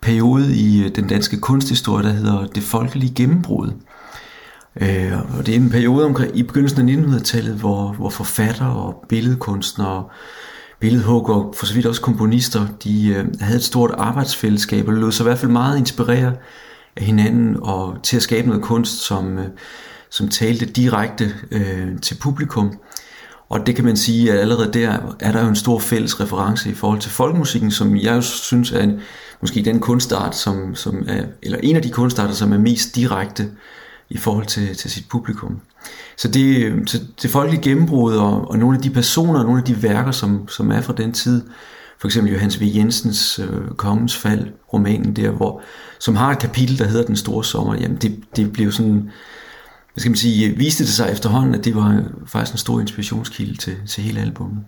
[0.00, 3.70] periode i øh, den danske kunsthistorie, der hedder det folkelige gennembrud.
[4.80, 9.04] Øh, og det er en periode omkring, i begyndelsen af 1900-tallet, hvor, hvor forfattere og
[9.08, 10.04] billedkunstnere,
[10.80, 15.12] billedhugger og for så vidt også komponister, de øh, havde et stort arbejdsfællesskab, og lød
[15.12, 16.32] sig i hvert fald meget inspirere
[16.96, 19.46] af hinanden og til at skabe noget kunst, som, øh,
[20.10, 22.72] som talte direkte øh, til publikum.
[23.48, 26.70] Og det kan man sige, at allerede der er der jo en stor fælles reference
[26.70, 29.00] i forhold til folkemusikken, som jeg jo synes er en,
[29.40, 33.50] måske den kunstart, som, som er, eller en af de kunstarter, som er mest direkte
[34.10, 35.60] i forhold til, til sit publikum.
[36.16, 39.82] Så det, så det folkelige gennembrud og, og nogle af de personer, nogle af de
[39.82, 41.42] værker, som, som er fra den tid,
[42.00, 42.62] for eksempel Johannes V.
[42.74, 45.62] Jensens øh, Kongens Fald, romanen der, hvor,
[45.98, 49.10] som har et kapitel, der hedder Den Store Sommer, jamen det, det blev sådan,
[49.92, 53.56] hvad skal man sige, viste det sig efterhånden, at det var faktisk en stor inspirationskilde
[53.56, 54.64] til, til hele albummet.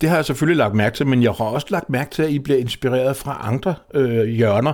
[0.00, 2.30] Det har jeg selvfølgelig lagt mærke til, men jeg har også lagt mærke til, at
[2.30, 4.72] I bliver inspireret fra andre øh, hjørner.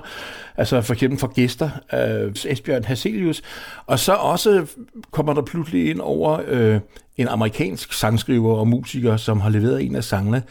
[0.57, 3.43] Altså for eksempel fra gæster, øh, Esbjørn Haselius.
[3.87, 4.67] Og så også
[5.11, 6.81] kommer der pludselig ind over øh,
[7.17, 10.43] en amerikansk sangskriver og musiker, som har leveret en af sangene.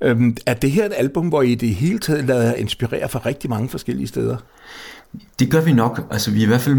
[0.00, 3.50] Øh, er det her et album, hvor I det hele taget lader inspirere fra rigtig
[3.50, 4.36] mange forskellige steder?
[5.38, 6.06] Det gør vi nok.
[6.10, 6.76] Altså, vi er i hvert fald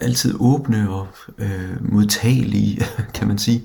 [0.00, 1.06] altid åbne og
[1.38, 3.62] øh, modtagelige, kan man sige.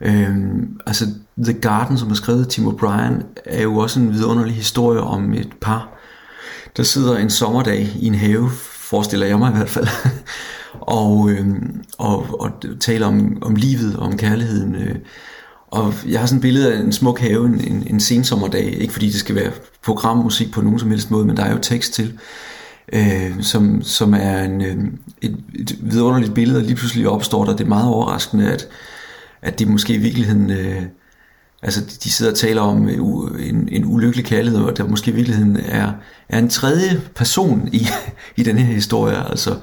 [0.00, 1.04] Øhm, altså
[1.44, 5.32] The Garden, som er skrevet af Tim O'Brien, er jo også en vidunderlig historie om
[5.32, 5.88] et par,
[6.76, 9.88] der sidder en sommerdag i en have, forestiller jeg mig i hvert fald,
[10.80, 12.50] og, øhm, og, og
[12.80, 14.74] taler om, om livet og om kærligheden.
[14.74, 14.96] Øh.
[15.70, 18.92] Og jeg har sådan et billede af en smuk have en, en, en sensommerdag, ikke
[18.92, 19.50] fordi det skal være
[19.84, 22.18] programmusik på nogen som helst måde, men der er jo tekst til,
[22.92, 24.76] øh, som, som er en, øh,
[25.22, 28.68] et, et vidunderligt billede, og lige pludselig opstår der det meget overraskende, at
[29.42, 30.82] at det måske i virkeligheden, øh,
[31.62, 35.56] altså de sidder og taler om en, en ulykkelig kærlighed, og der måske i virkeligheden
[35.56, 35.92] er,
[36.28, 37.86] er en tredje person i,
[38.36, 39.56] i den her historie, altså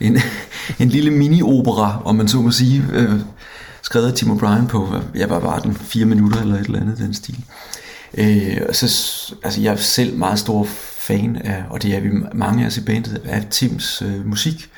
[0.00, 0.18] en,
[0.78, 3.20] en lille mini-opera, om man så må sige, øh,
[3.86, 6.98] skrevet af Tim O'Brien på, jeg var bare den fire minutter eller et eller andet
[6.98, 7.44] den stil.
[8.14, 8.86] Øh, og så,
[9.44, 10.64] altså jeg er selv meget stor
[10.98, 14.70] fan af, og det er vi mange af os i bandet, af Tims øh, musik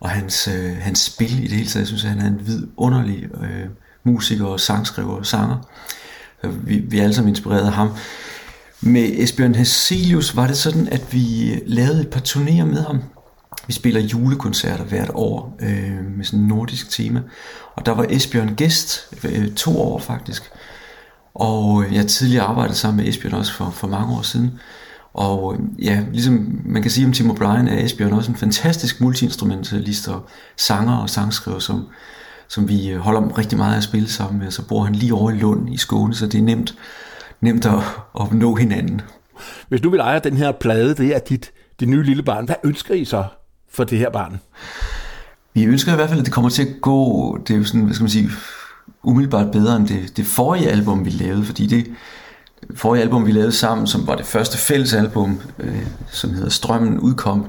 [0.00, 1.80] og hans, øh, hans spil i det hele taget.
[1.80, 3.66] Jeg synes, at han er en vidunderlig øh,
[4.04, 5.56] musiker og sangskriver og sanger.
[6.44, 7.88] Øh, vi, vi er alle sammen inspireret af ham.
[8.80, 13.00] Med Esbjørn Heselius var det sådan, at vi lavede et par turnéer med ham.
[13.70, 17.22] Vi spiller julekoncerter hvert år øh, med sådan en nordisk tema.
[17.74, 20.42] Og der var Esbjørn gæst øh, to år faktisk.
[21.34, 24.50] Og øh, jeg tidligere arbejdet sammen med Esbjørn også for, for mange år siden.
[25.14, 29.00] Og øh, ja, ligesom man kan sige om Tim O'Brien, er Esbjørn også en fantastisk
[29.00, 31.86] multiinstrumentalist og sanger og sangskriver, som,
[32.48, 34.50] som vi holder rigtig meget af at spille sammen med.
[34.50, 36.74] Så bor han lige over i Lund i Skåne, så det er nemt,
[37.40, 37.78] nemt at,
[38.20, 39.00] at nå hinanden.
[39.68, 42.44] Hvis du vil eje den her plade, det er dit, dit nye lille barn.
[42.44, 43.24] Hvad ønsker I så
[43.72, 44.40] for det her barn?
[45.54, 47.80] Vi ønsker i hvert fald, at det kommer til at gå, det er jo sådan,
[47.80, 48.30] hvad skal man sige,
[49.02, 51.86] umiddelbart bedre end det, det forrige album, vi lavede, fordi det,
[52.74, 56.98] forrige album, vi lavede sammen, som var det første fælles album, øh, som hedder Strømmen,
[56.98, 57.46] udkom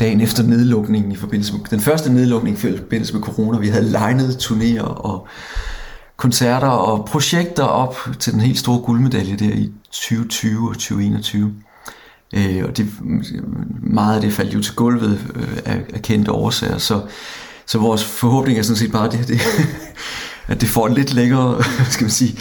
[0.00, 3.58] dagen efter nedlukningen i forbindelse med, den første nedlukning i forbindelse med corona.
[3.58, 5.26] Vi havde legnet turnéer og
[6.16, 11.54] koncerter og projekter op til den helt store guldmedalje der i 2020 og 2021.
[12.32, 12.88] Øh, og det,
[13.82, 17.00] meget af det faldt jo til gulvet øh, af, af kendte årsager, så,
[17.66, 19.40] så vores forhåbning er sådan set bare, det, det,
[20.48, 22.38] at det får en lidt længere, skal man sige,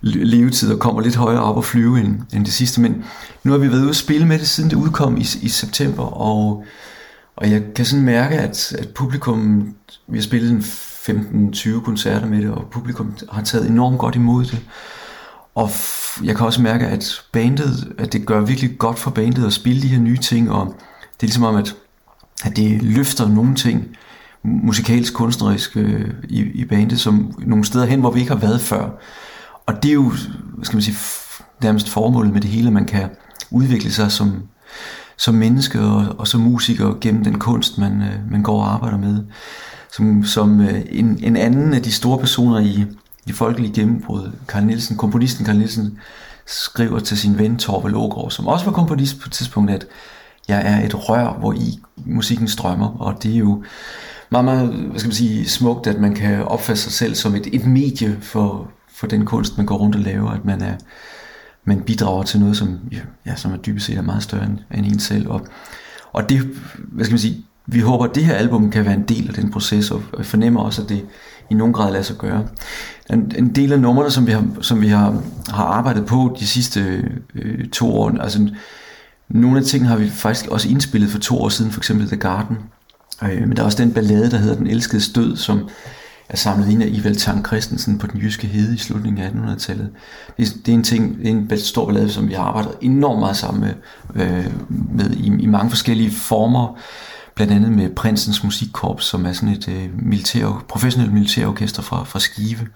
[0.00, 2.80] levetid og kommer lidt højere op og flyve end, end det sidste.
[2.80, 3.04] Men
[3.44, 6.02] nu har vi været ude at spille med det, siden det udkom i, i september,
[6.02, 6.64] og,
[7.36, 9.68] og jeg kan sådan mærke, at, at publikum,
[10.08, 10.64] vi har spillet en
[11.54, 14.58] 15-20 koncerter med det, og publikum har taget enormt godt imod det.
[15.54, 15.70] Og
[16.24, 19.82] jeg kan også mærke, at bandet, at det gør virkelig godt for bandet at spille
[19.82, 20.66] de her nye ting, og
[21.00, 21.76] det er ligesom om, at,
[22.44, 23.96] at det løfter nogle ting
[24.42, 28.60] musikalsk, kunstnerisk øh, i, i bandet, som nogle steder hen, hvor vi ikke har været
[28.60, 28.90] før.
[29.66, 30.12] Og det er jo,
[30.62, 30.96] skal man sige,
[31.62, 33.08] nærmest formålet med det hele, at man kan
[33.50, 34.42] udvikle sig som,
[35.16, 38.98] som menneske og, og som musiker gennem den kunst, man, øh, man går og arbejder
[38.98, 39.24] med.
[39.92, 42.86] Som, som øh, en, en anden af de store personer i,
[43.28, 45.98] det folkelige gennembrud, Karl Nielsen, komponisten Karl Nielsen,
[46.46, 49.86] skriver til sin ven Torvald Ågaard, som også var komponist på et tidspunkt, at
[50.48, 53.64] jeg er et rør, hvor i musikken strømmer, og det er jo
[54.30, 57.46] meget, meget hvad skal man sige, smukt, at man kan opfatte sig selv som et,
[57.52, 60.74] et medie for, for den kunst, man går rundt og laver, at man er
[61.68, 62.78] man bidrager til noget, som,
[63.26, 65.28] ja, som er dybest set er meget større end, end en selv.
[65.28, 65.46] Og,
[66.12, 66.48] og det,
[66.78, 69.34] hvad skal man sige, vi håber, at det her album kan være en del af
[69.34, 71.04] den proces, og jeg fornemmer også, at det
[71.50, 72.44] i nogen grad lader sig gøre.
[73.10, 76.46] En, en del af numrene, som vi har, som vi har, har arbejdet på de
[76.46, 77.04] sidste
[77.34, 78.48] øh, to år, altså
[79.28, 82.16] nogle af tingene har vi faktisk også indspillet for to år siden, for eksempel The
[82.16, 82.56] Garden.
[83.22, 85.68] Øh, men der er også den ballade, der hedder Den Elskede Stød, som
[86.28, 89.90] er samlet ind af Ivel Tang Christensen på den jyske hede i slutningen af 1800-tallet.
[90.38, 93.20] Det, det er en ting, det er en stor ballade, som vi har arbejdet enormt
[93.20, 93.74] meget sammen med,
[94.22, 94.46] øh,
[94.94, 96.78] med i, i mange forskellige former,
[97.38, 102.18] blandt andet med Prinsens Musikkorps, som er sådan et øh, militær, professionelt militærorkester fra, fra
[102.18, 102.66] Skive.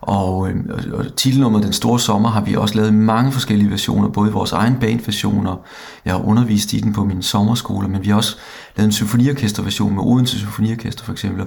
[0.00, 0.54] Og, øh,
[0.92, 4.52] og titelnummeret Den Store Sommer har vi også lavet mange forskellige versioner, både i vores
[4.52, 5.56] egen bandversioner,
[6.04, 8.36] jeg har undervist i den på min sommerskole, men vi har også
[8.76, 11.46] lavet en symfoniorkesterversion med Odense Symfoniorkester for eksempel.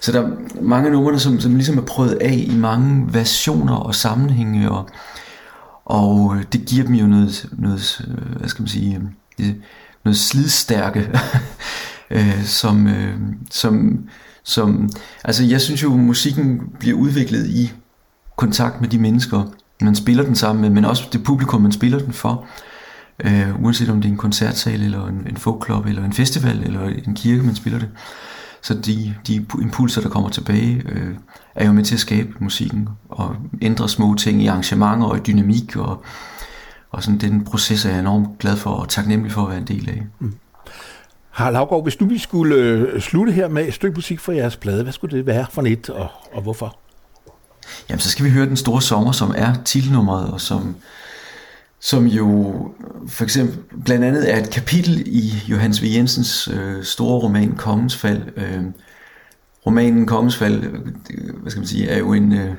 [0.00, 3.94] Så der er mange numre, som, som ligesom er prøvet af i mange versioner og
[3.94, 4.88] sammenhænge, og,
[5.84, 9.00] og øh, det giver dem jo noget, noget øh, hvad skal man sige,
[9.38, 9.56] det,
[10.04, 11.10] noget slidstærke,
[12.10, 13.16] øh, som, øh,
[13.50, 14.04] som,
[14.42, 14.90] som,
[15.24, 17.72] altså jeg synes jo, at musikken bliver udviklet i
[18.36, 19.42] kontakt med de mennesker,
[19.80, 22.46] man spiller den sammen med, men også det publikum, man spiller den for.
[23.24, 26.88] Øh, uanset om det er en koncertsal, eller en, en folkklub, eller en festival, eller
[27.06, 27.88] en kirke, man spiller det.
[28.62, 31.14] Så de, de impulser, der kommer tilbage, øh,
[31.54, 35.20] er jo med til at skabe musikken, og ændre små ting i arrangementer og i
[35.20, 36.04] dynamik, og,
[36.92, 39.66] og sådan den proces er jeg enormt glad for, og taknemmelig for at være en
[39.66, 40.02] del af.
[40.18, 40.34] Mm.
[41.30, 44.56] Harald Havgaard, hvis nu vi skulle øh, slutte her med et stykke musik fra jeres
[44.56, 46.78] plade, hvad skulle det være for et, og, og hvorfor?
[47.88, 50.76] Jamen, så skal vi høre Den Store Sommer, som er titelnummeret, og som,
[51.80, 52.54] som jo
[53.08, 55.84] for eksempel blandt andet er et kapitel i Johannes V.
[55.94, 58.22] Jensens øh, store roman Kongens Fald.
[58.36, 58.62] Øh,
[59.66, 62.54] romanen Kongens Fald, øh, hvad skal man sige, er jo en, øh,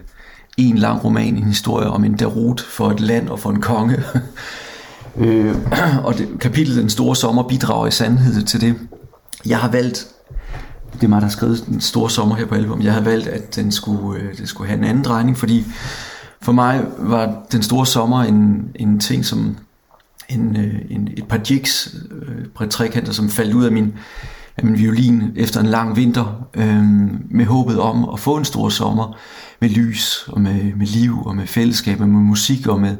[0.57, 4.03] en lang roman, en historie om en derut for et land og for en konge.
[5.17, 5.55] øh,
[6.05, 8.75] og det, kapitlet Den Store Sommer bidrager i sandhed til det.
[9.45, 10.07] Jeg har valgt
[10.93, 12.81] det er mig, der har skrevet den store sommer her på album.
[12.81, 15.65] Jeg har valgt, at den skulle, øh, det skulle have en anden drejning, fordi
[16.41, 19.57] for mig var den store sommer en, en ting som
[20.29, 23.93] en, øh, en, et par jigs, et par trekanter, som faldt ud af min,
[24.61, 26.47] min violin efter en lang vinter.
[26.53, 26.83] Øh,
[27.29, 29.17] med håbet om at få en stor sommer
[29.59, 32.95] med lys og med, med liv og med fællesskab og med musik og med,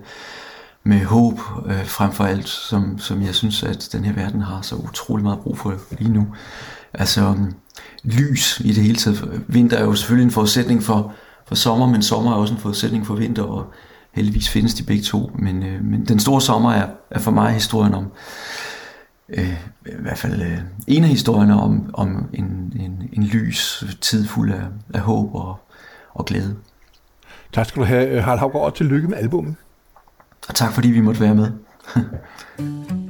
[0.84, 4.62] med håb øh, frem for alt, som, som jeg synes, at den her verden har
[4.62, 6.28] så utrolig meget brug for lige nu.
[6.94, 7.54] Altså øhm,
[8.04, 9.42] lys i det hele taget.
[9.48, 11.14] Vinter er jo selvfølgelig en forudsætning for,
[11.48, 13.74] for sommer, men sommer er også en forudsætning for vinter, og
[14.12, 15.32] heldigvis findes de begge to.
[15.40, 18.06] Men, øh, men den store sommer er, er for mig historien om,
[19.34, 19.54] øh,
[19.86, 20.58] i hvert fald øh,
[20.88, 24.64] en af historierne om, om en, en, en lys tid fuld af,
[24.94, 25.58] af håb og,
[26.14, 26.56] og glæde.
[27.54, 29.56] Tak skal du have, Harald Havgaard, og tillykke med albumet.
[30.50, 31.52] Og tak fordi vi måtte være med.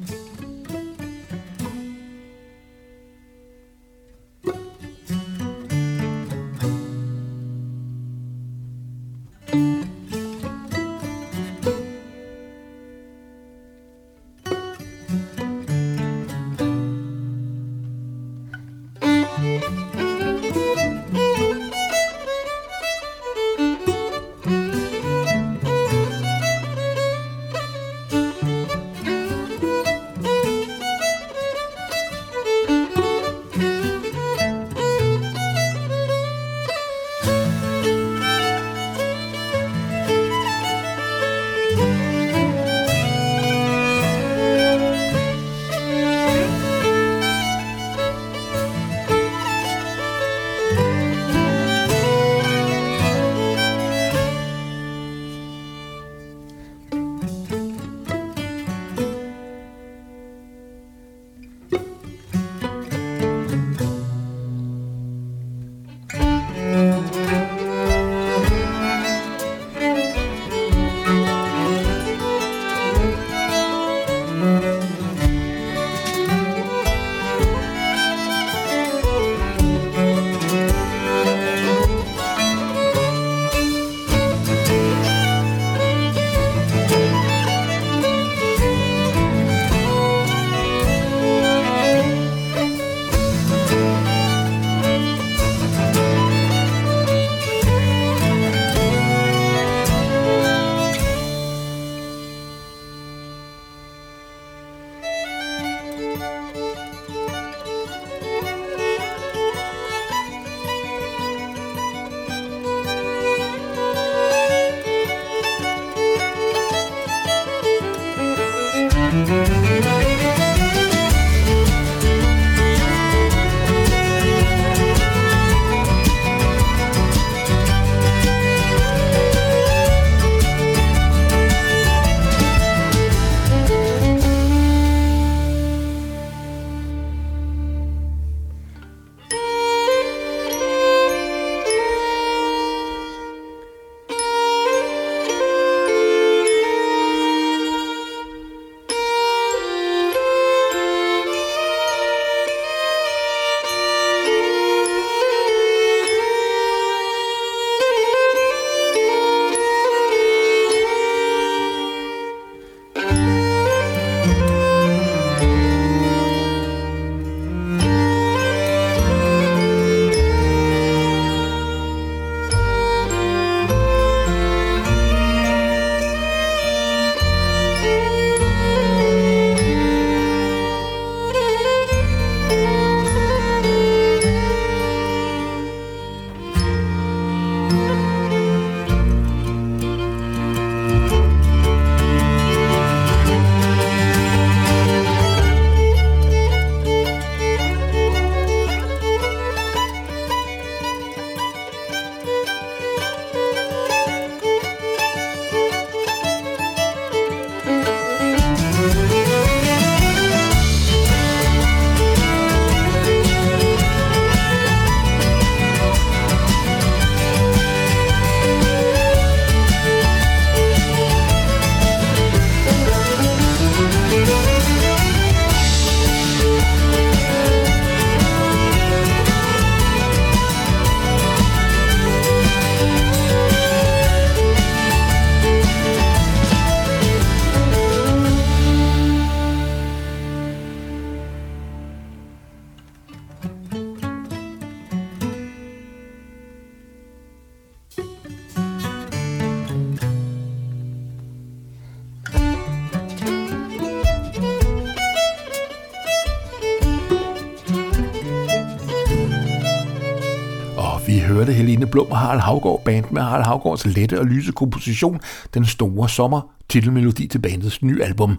[262.34, 265.20] Harald Havgård band med Harald Havgårds lette og lyse komposition
[265.54, 268.38] Den Store Sommer, titelmelodi til bandets nye album.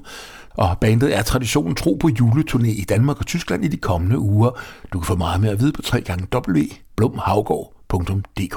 [0.50, 4.50] Og bandet er traditionen tro på juleturné i Danmark og Tyskland i de kommende uger.
[4.92, 8.56] Du kan få meget mere at vide på www.blomhavgård.dk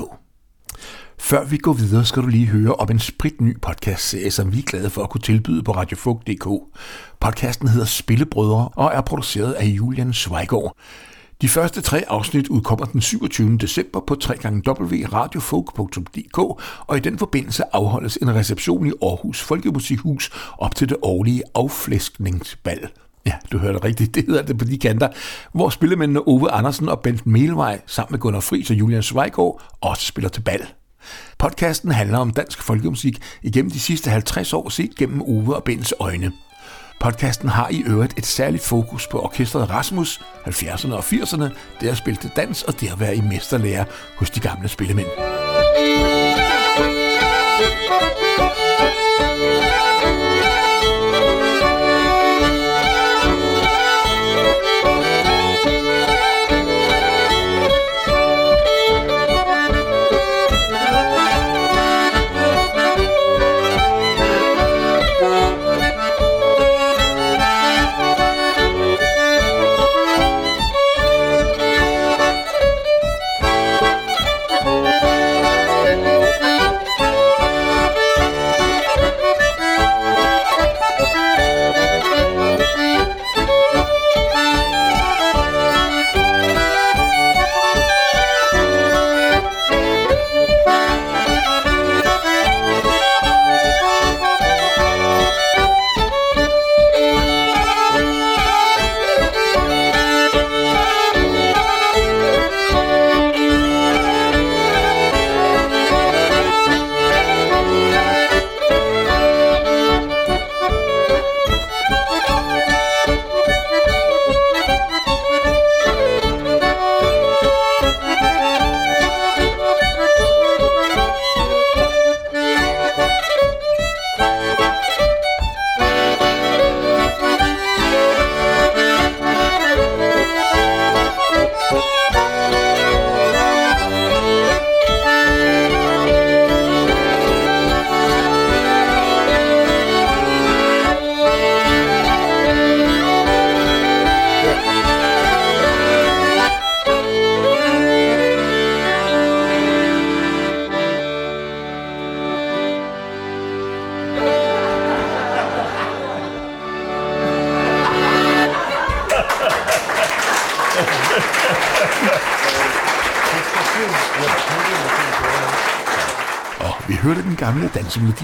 [1.20, 4.64] Før vi går videre, skal du lige høre om en spritny podcastserie, som vi er
[4.64, 6.48] glade for at kunne tilbyde på radiofug.dk.
[7.20, 10.78] Podcasten hedder Spillebrødre og er produceret af Julian Zweigård.
[11.42, 13.58] De første tre afsnit udkommer den 27.
[13.58, 14.18] december på
[14.68, 16.38] www.radiofolk.dk,
[16.88, 22.88] og i den forbindelse afholdes en reception i Aarhus Folkemusikhus op til det årlige afflæskningsbal.
[23.26, 25.08] Ja, du hørte rigtigt, det hedder det på de kanter,
[25.54, 30.06] hvor spillemændene Ove Andersen og Bent Melvej sammen med Gunnar Friis og Julian Zweigård også
[30.06, 30.68] spiller til bal.
[31.38, 35.94] Podcasten handler om dansk folkemusik igennem de sidste 50 år set gennem Ove og Bens
[36.00, 36.32] øjne–
[37.00, 41.50] Podcasten har i øvrigt et særligt fokus på orkestret Rasmus, 70'erne og 80'erne,
[41.82, 43.86] det at spille til dans og det at være i mesterlærer
[44.16, 45.08] hos de gamle spillemænd.
[46.78, 48.27] dansemelodi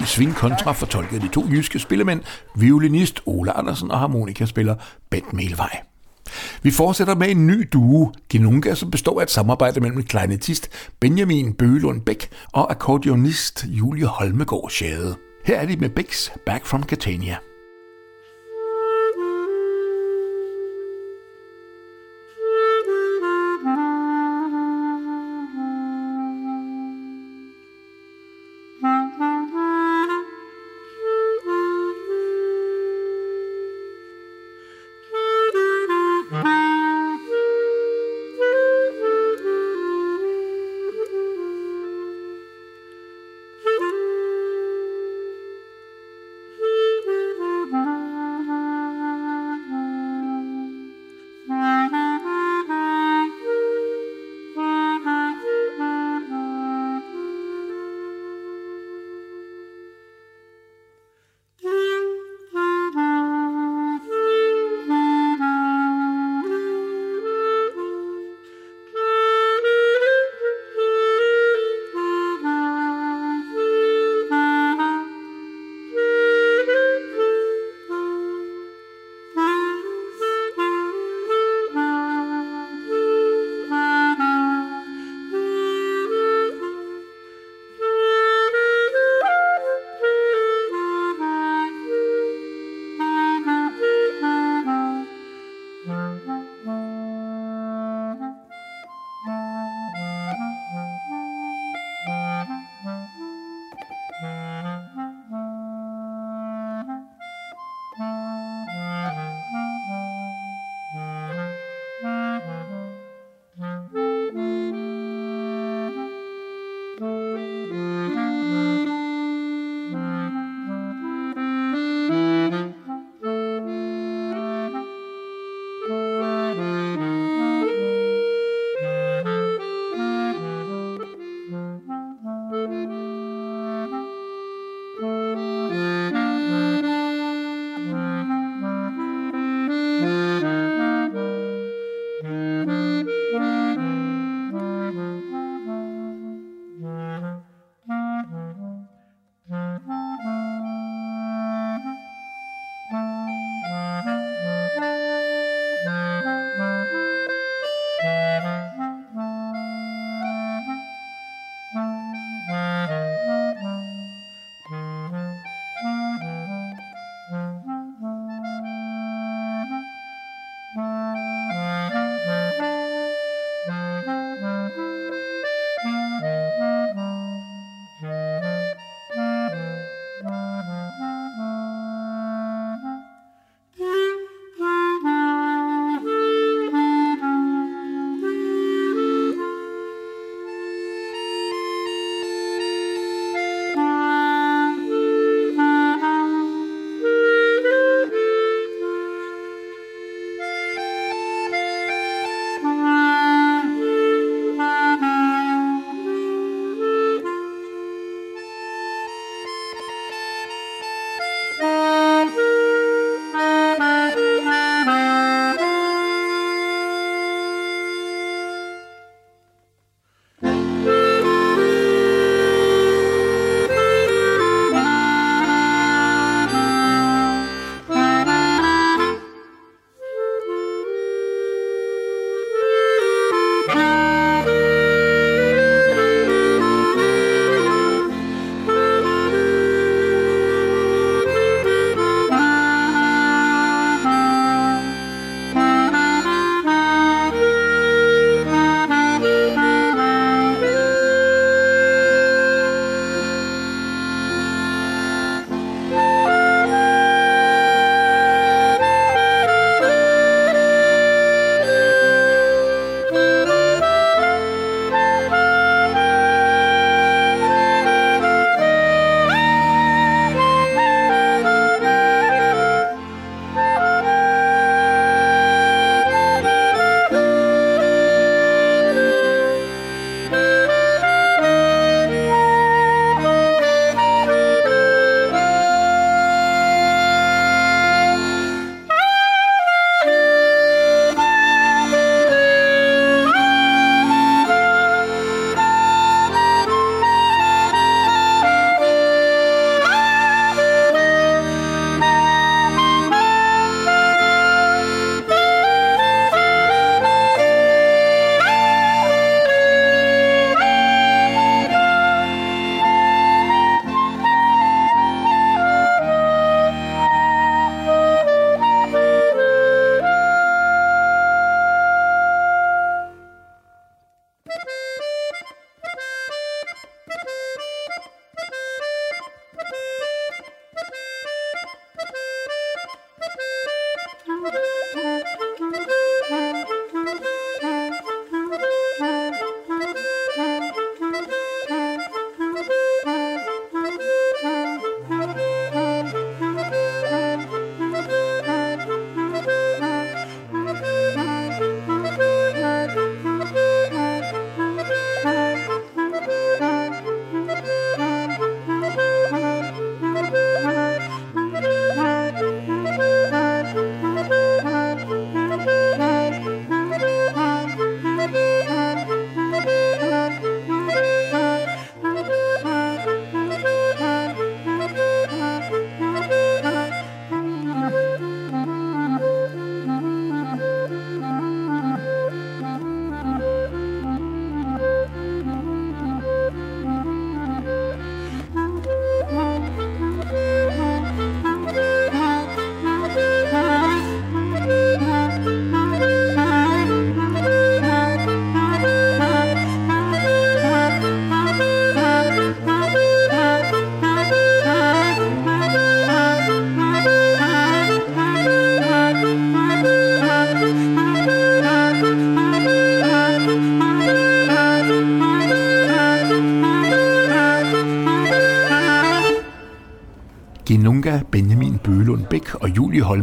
[0.06, 2.20] Sving Kontra fortolket de to jyske spillemænd,
[2.56, 4.74] violinist Ole Andersen og harmonikaspiller
[5.10, 5.80] Bent Melvej.
[6.62, 10.68] Vi fortsætter med en ny duo, Genunga, som består af et samarbejde mellem kleinetist
[11.00, 15.16] Benjamin Bølund Bæk og akkordeonist Julie Holmegård Schade.
[15.46, 17.36] Her er de med Bæks Back from Catania.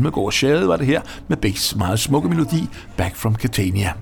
[0.01, 3.93] Almegård Shade var det her med Bæks meget smukke melodi Back from Catania.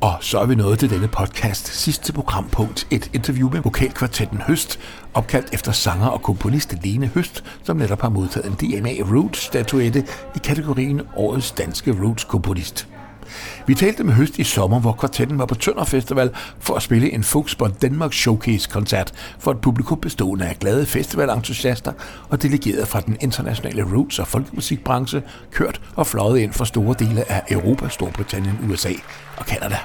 [0.00, 4.80] Og så er vi nået til denne podcast sidste programpunkt, et interview med vokalkvartetten Høst,
[5.14, 10.38] opkaldt efter sanger og komponist Lene Høst, som netop har modtaget en DMA Roots-statuette i
[10.44, 12.88] kategorien Årets Danske Roots-komponist.
[13.66, 17.12] Vi talte med Høst i sommer, hvor kvartetten var på Tønder Festival for at spille
[17.12, 21.92] en Folkspot Danmark Showcase-koncert for et publikum bestående af glade festivalentusiaster
[22.28, 27.32] og delegeret fra den internationale roots- og folkemusikbranche, kørt og fløjet ind fra store dele
[27.32, 28.92] af Europa, Storbritannien, USA
[29.36, 29.78] og Canada.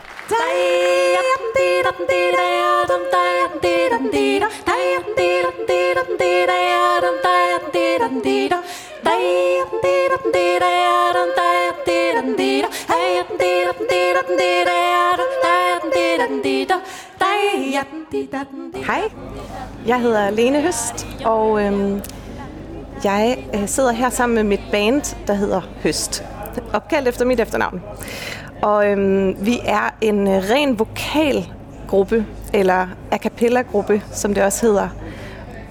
[18.85, 19.01] Hej,
[19.87, 22.01] jeg hedder Lene Høst, og øhm,
[23.03, 26.23] jeg øh, sidder her sammen med mit band, der hedder Høst,
[26.73, 27.83] opkaldt efter mit efternavn.
[28.61, 34.89] Og øhm, vi er en øh, ren vokalgruppe, eller a cappella-gruppe, som det også hedder.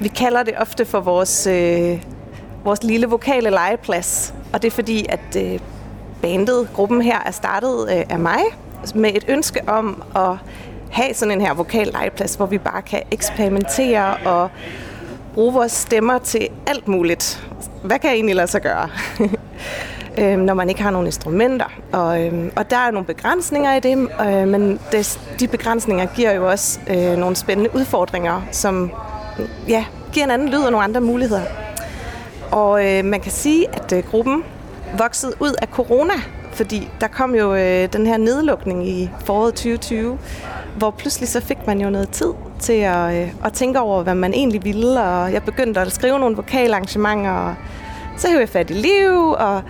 [0.01, 2.03] Vi kalder det ofte for vores, øh,
[2.65, 5.59] vores lille vokale legeplads, og det er fordi, at øh,
[6.23, 8.41] bandet, gruppen her, er startet øh, af mig
[8.95, 10.37] med et ønske om at
[10.91, 14.51] have sådan en her vokal legeplads, hvor vi bare kan eksperimentere og
[15.35, 17.49] bruge vores stemmer til alt muligt.
[17.83, 18.89] Hvad kan jeg egentlig lade sig gøre?
[20.19, 21.73] øh, når man ikke har nogen instrumenter.
[21.93, 26.33] Og, øh, og der er nogle begrænsninger i det, øh, men det, de begrænsninger giver
[26.33, 28.91] jo også øh, nogle spændende udfordringer, som
[29.69, 31.43] ja, giver en anden lyd og nogle andre muligheder.
[32.51, 34.45] Og øh, man kan sige, at øh, gruppen
[34.99, 36.15] voksede ud af corona,
[36.53, 40.19] fordi der kom jo øh, den her nedlukning i foråret 2020,
[40.77, 44.15] hvor pludselig så fik man jo noget tid til at, øh, at tænke over, hvad
[44.15, 47.55] man egentlig ville, og jeg begyndte at skrive nogle vokalarrangementer, og
[48.17, 49.63] så hævde jeg fat i Liv, og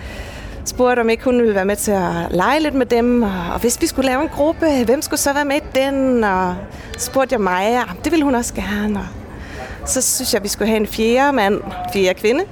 [0.65, 3.61] spurgte, om ikke hun ville være med til at lege lidt med dem, og, og
[3.61, 6.55] hvis vi skulle lave en gruppe, hvem skulle så være med i den, og
[6.99, 9.07] så spurgte jeg Maja, ah, det ville hun også gerne, og
[9.87, 11.61] så synes jeg, vi skulle have en fjerde mand,
[11.93, 12.45] fjerde kvinde,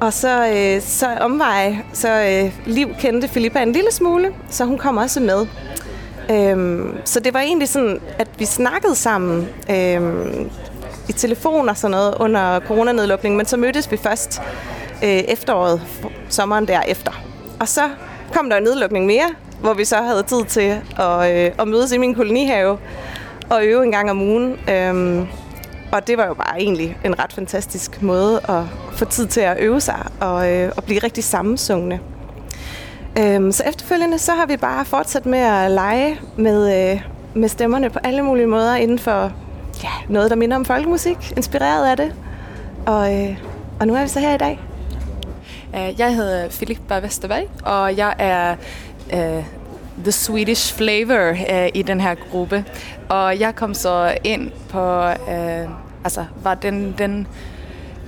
[0.00, 4.78] og så, øh, så omvej, så øh, Liv kendte Filippa en lille smule, så hun
[4.78, 5.46] kom også med.
[6.30, 10.50] Øhm, så det var egentlig sådan, at vi snakkede sammen øhm,
[11.08, 14.42] i telefon og sådan noget under coronanedlukningen, men så mødtes vi først
[15.04, 15.82] øh, efteråret,
[16.28, 17.12] sommeren derefter.
[17.60, 17.90] Og så
[18.32, 19.30] kom der en nedlukning mere,
[19.60, 22.78] hvor vi så havde tid til at, øh, at mødes i min kolonihave
[23.50, 24.56] og øve en gang om ugen.
[24.70, 25.26] Øhm,
[25.94, 29.56] og det var jo bare egentlig en ret fantastisk måde at få tid til at
[29.60, 32.00] øve sig og, øh, og blive rigtig sammensungne.
[33.18, 37.02] Øhm, så efterfølgende så har vi bare fortsat med at lege med, øh,
[37.34, 39.32] med stemmerne på alle mulige måder inden for
[39.82, 42.14] ja, noget, der minder om folkemusik, inspireret af det.
[42.86, 43.38] Og, øh,
[43.80, 44.60] og nu er vi så her i dag.
[45.76, 48.56] Øh, jeg hedder Filippa Vesterberg, og jeg er
[49.12, 49.44] øh,
[50.02, 52.64] the Swedish flavor øh, i den her gruppe.
[53.08, 57.26] Og jeg kom så ind på, uh, altså var den, den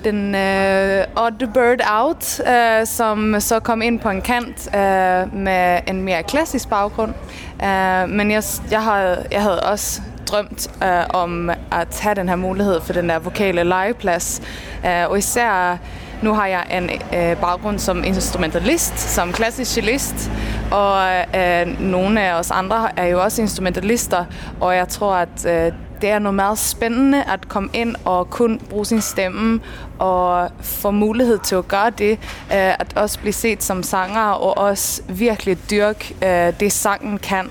[0.05, 5.81] den uh, odd bird out, uh, som så kom ind på en kant uh, med
[5.87, 7.15] en mere klassisk baggrund.
[7.63, 12.37] Uh, men jeg, jeg, havde, jeg havde også drømt uh, om at have den her
[12.37, 14.43] mulighed for den der vokale legeplads.
[14.85, 15.79] Uh, og især
[16.23, 20.31] nu har jeg en uh, baggrund som instrumentalist, som klassisk cellist,
[20.71, 24.25] og uh, nogle af os andre er jo også instrumentalister,
[24.61, 28.61] og jeg tror, at uh, det er noget meget spændende at komme ind og kun
[28.71, 29.61] bruge sin stemme
[29.99, 32.19] og få mulighed til at gøre det, øh,
[32.51, 37.51] at også blive set som sanger og også virkelig dyrke øh, det sangen kan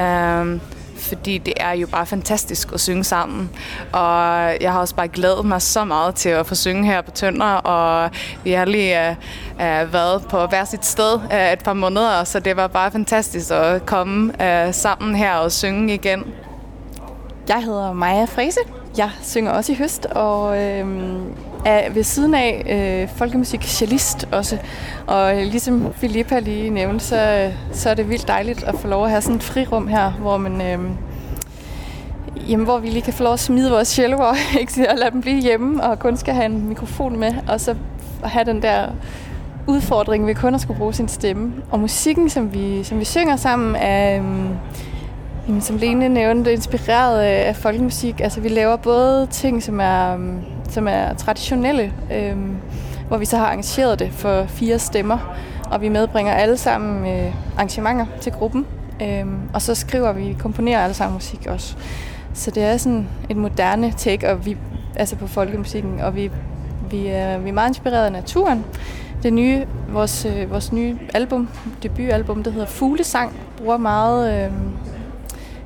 [0.00, 0.60] øh,
[1.00, 3.50] fordi det er jo bare fantastisk at synge sammen.
[3.92, 4.12] Og
[4.60, 7.46] jeg har også bare glædet mig så meget til at få synge her på Tønder,
[7.46, 8.10] og
[8.44, 9.16] vi har lige
[9.92, 11.20] været på hver sit sted
[11.52, 14.32] et par måneder, så det var bare fantastisk at komme
[14.72, 16.24] sammen her og synge igen.
[17.50, 18.60] Jeg hedder Maja Frese.
[18.98, 20.86] Jeg synger også i høst, og øh,
[21.64, 23.60] er ved siden af øh, folkemusik
[24.32, 24.58] også.
[25.06, 28.88] Og øh, ligesom Filippa lige nævnte, så, øh, så er det vildt dejligt at få
[28.88, 30.60] lov at have sådan et frirum her, hvor man...
[30.60, 30.90] Øh,
[32.50, 34.90] jamen, hvor vi lige kan få lov at smide vores celloer, ikke?
[34.90, 37.74] og lade dem blive hjemme, og kun skal have en mikrofon med, og så
[38.24, 38.86] have den der
[39.66, 41.52] udfordring ved kun at skulle bruge sin stemme.
[41.70, 44.48] Og musikken, som vi, som vi synger sammen, er, øhm,
[45.50, 48.20] jamen, som Lene nævnte, inspireret øh, af folkemusik.
[48.20, 50.38] Altså, vi laver både ting, som er mm,
[50.68, 52.36] som er traditionelle, øh,
[53.08, 55.36] hvor vi så har arrangeret det for fire stemmer,
[55.70, 58.66] og vi medbringer alle sammen øh, arrangementer til gruppen,
[59.02, 61.76] øh, og så skriver vi, komponerer alle sammen musik også.
[62.34, 64.56] Så det er sådan et moderne take og vi,
[64.96, 66.30] altså på folkemusikken, og vi,
[66.90, 68.64] vi, er, vi er meget inspireret af naturen.
[69.22, 71.48] det nye, vores, øh, vores nye album,
[71.82, 74.52] debutalbum, der hedder Fuglesang, bruger meget øh,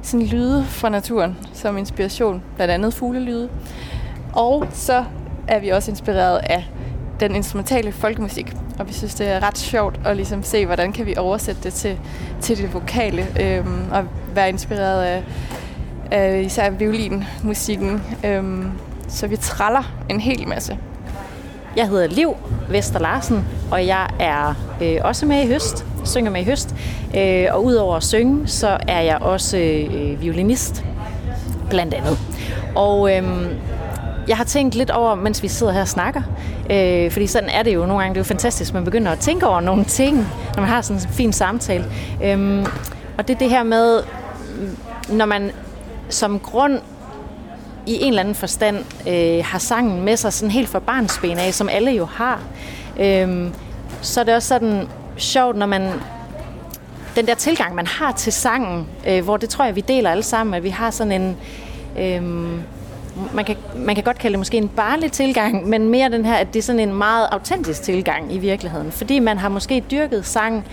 [0.05, 3.49] sådan lyde fra naturen som inspiration, blandt andet fuglelyde.
[4.33, 5.05] Og så
[5.49, 6.69] er vi også inspireret af
[7.21, 8.53] den instrumentale folkemusik.
[8.79, 11.73] Og vi synes, det er ret sjovt at ligesom se, hvordan kan vi oversætte det
[11.73, 11.99] til,
[12.41, 13.27] til det vokale.
[13.41, 15.25] Øhm, og være inspireret af,
[16.11, 18.03] af især violinmusikken.
[18.25, 18.71] Øhm,
[19.09, 20.79] så vi traller en hel masse.
[21.77, 22.37] Jeg hedder Liv
[22.71, 26.75] Vester Larsen, og jeg er øh, også med i høst, synger med i høst.
[27.17, 30.85] Øh, og udover at synge, så er jeg også øh, violinist,
[31.71, 32.19] blandt andet.
[32.75, 33.25] Og øh,
[34.29, 36.23] jeg har tænkt lidt over, mens vi sidder her og snakker,
[36.71, 39.19] øh, fordi sådan er det jo nogle gange, det er jo fantastisk, man begynder at
[39.19, 40.17] tænke over nogle ting,
[40.55, 41.85] når man har sådan en fin samtale.
[42.25, 42.67] Øh,
[43.19, 44.01] og det er det her med,
[45.09, 45.51] når man
[46.09, 46.79] som grund
[47.87, 48.77] i en eller anden forstand
[49.09, 52.41] øh, har sangen med sig sådan helt fra barnsben af, som alle jo har,
[53.01, 53.49] øh,
[54.01, 55.91] så er det også sådan sjovt, når man
[57.17, 60.23] den der tilgang, man har til sangen, øh, hvor det tror jeg, vi deler alle
[60.23, 61.37] sammen, at vi har sådan en,
[61.99, 62.23] øh,
[63.35, 66.35] man, kan, man kan godt kalde det måske en barnlig tilgang, men mere den her,
[66.35, 68.93] at det er sådan en meget autentisk tilgang i virkeligheden.
[68.93, 70.65] Fordi man har måske dyrket sang,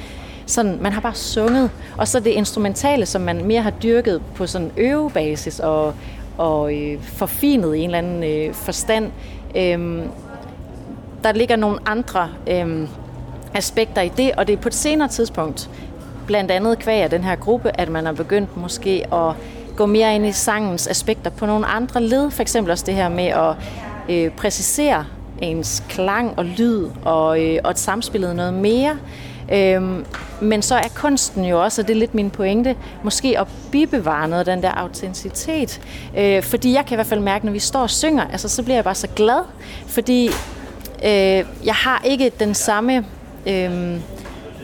[0.46, 4.48] sådan, man har bare sunget, og så det instrumentale, som man mere har dyrket på
[4.48, 5.94] sådan øvebasis og,
[6.38, 9.12] og øh, forfinet i en eller anden øh, forstand.
[9.56, 10.06] Øh,
[11.24, 12.88] der ligger nogle andre øh,
[13.54, 15.70] aspekter i det, og det er på et senere tidspunkt,
[16.28, 19.36] blandt andet kvæg af den her gruppe, at man har begyndt måske at
[19.76, 22.32] gå mere ind i sangens aspekter på nogle andre led.
[22.32, 23.56] For eksempel også det her med at
[24.10, 25.06] øh, præcisere
[25.42, 28.98] ens klang og lyd og, øh, og et samspillet noget mere.
[29.54, 30.06] Øhm,
[30.42, 34.28] men så er kunsten jo også, og det er lidt min pointe, måske at bibevare
[34.28, 35.82] noget af den der autenticitet.
[36.18, 38.64] Øh, fordi jeg kan i hvert fald mærke, når vi står og synger, altså, så
[38.64, 39.44] bliver jeg bare så glad,
[39.88, 40.28] fordi
[41.06, 43.06] øh, jeg har ikke den samme...
[43.48, 44.00] Øh,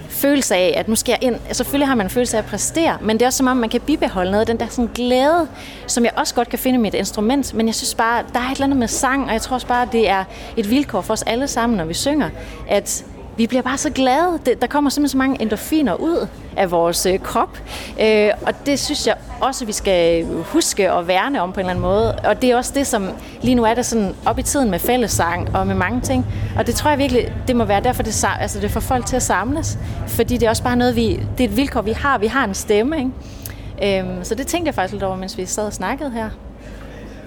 [0.09, 1.35] følelse af, at nu skal jeg ind.
[1.35, 3.57] Altså, selvfølgelig har man en følelse af at præstere, men det er også som om,
[3.57, 5.47] man kan bibeholde noget af den der sådan glæde,
[5.87, 7.53] som jeg også godt kan finde med mit instrument.
[7.53, 9.67] Men jeg synes bare, der er et eller andet med sang, og jeg tror også
[9.67, 10.23] bare, det er
[10.57, 12.29] et vilkår for os alle sammen, når vi synger,
[12.69, 13.05] at
[13.37, 14.39] vi bliver bare så glade.
[14.61, 16.27] Der kommer simpelthen så mange endorfiner ud
[16.57, 17.61] af vores øh, krop.
[18.01, 21.59] Øh, og det synes jeg også, vi skal øh, huske og værne om på en
[21.59, 22.15] eller anden måde.
[22.15, 23.09] Og det er også det, som
[23.41, 26.25] lige nu er der sådan op i tiden med fællessang og med mange ting.
[26.57, 29.15] Og det tror jeg virkelig, det må være derfor, det, altså det får folk til
[29.15, 29.77] at samles.
[30.07, 32.17] Fordi det er også bare noget, vi, det er et vilkår, vi har.
[32.17, 33.99] Vi har en stemme, ikke?
[33.99, 36.29] Øhm, så det tænkte jeg faktisk lidt over, mens vi sad og snakkede her.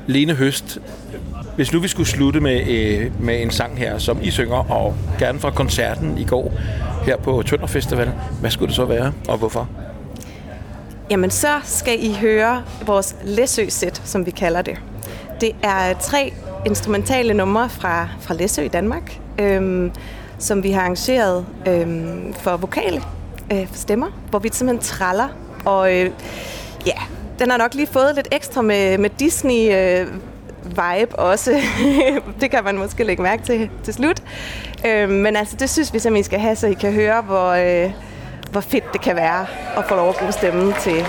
[0.06, 0.78] Lene Høst,
[1.60, 4.94] hvis nu vi skulle slutte med, øh, med en sang her, som I synger, og
[5.18, 6.52] gerne fra koncerten i går
[7.04, 9.68] her på Tønder Festival, hvad skulle det så være, og hvorfor?
[11.10, 14.80] Jamen, så skal I høre vores Læsø-sæt, som vi kalder det.
[15.40, 16.32] Det er tre
[16.66, 19.92] instrumentale numre fra, fra Læsø i Danmark, øhm,
[20.38, 23.02] som vi har arrangeret øhm, for vokale
[23.52, 25.28] øh, for stemmer, hvor vi simpelthen traller.
[25.64, 26.10] Og øh,
[26.86, 26.98] ja,
[27.38, 29.74] den har nok lige fået lidt ekstra med, med Disney...
[29.74, 30.06] Øh,
[30.70, 31.60] vibe også.
[32.40, 34.22] det kan man måske lægge mærke til til slut.
[34.86, 37.48] Øh, men altså, det synes vi simpelthen, I skal have, så I kan høre, hvor,
[37.50, 37.92] øh,
[38.50, 41.06] hvor fedt det kan være at få lov at bruge stemmen til,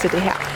[0.00, 0.54] til det her.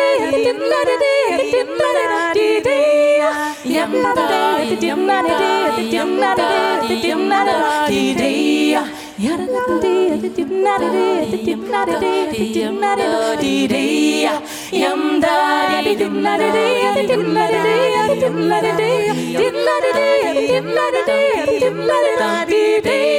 [22.50, 23.19] Dee dee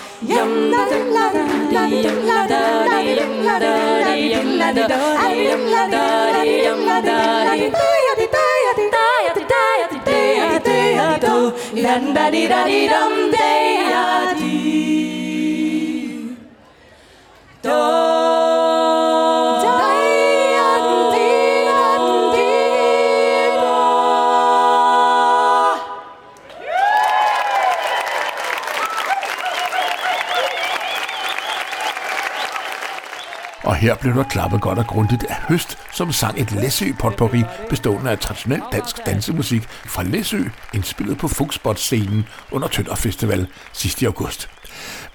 [17.63, 18.10] Do
[33.81, 38.11] her blev der klappet godt og grundigt af Høst, som sang et Læsø potpourri bestående
[38.11, 40.43] af traditionel dansk dansemusik fra Læsø,
[40.73, 44.49] indspillet på Fugsbot-scenen under Tønder Festival sidste august.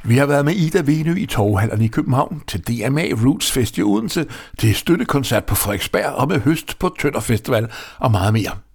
[0.03, 3.83] Vi har været med Ida Venø i Torvhallerne i København, til DMA Roots Fest i
[3.83, 4.27] Odense,
[4.59, 7.69] til støttekoncert på Frederiksberg og med Høst på Tønder Festival
[7.99, 8.66] og meget mere.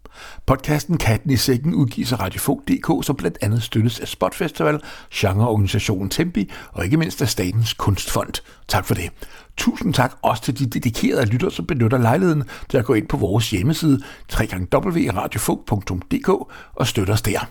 [0.46, 4.82] Podcasten Katten i Sækken udgives af Radiofog.dk, som blandt andet støttes af Spot Festival,
[5.14, 8.34] genreorganisationen Tempi og ikke mindst af Statens Kunstfond.
[8.68, 9.10] Tak for det.
[9.58, 13.18] Tusind tak også til de dedikerede lyttere, som benytter lejligheden til at gå ind på
[13.18, 14.00] vores hjemmeside
[14.40, 16.30] www.radiofog.dk
[16.76, 17.50] og støtte os der.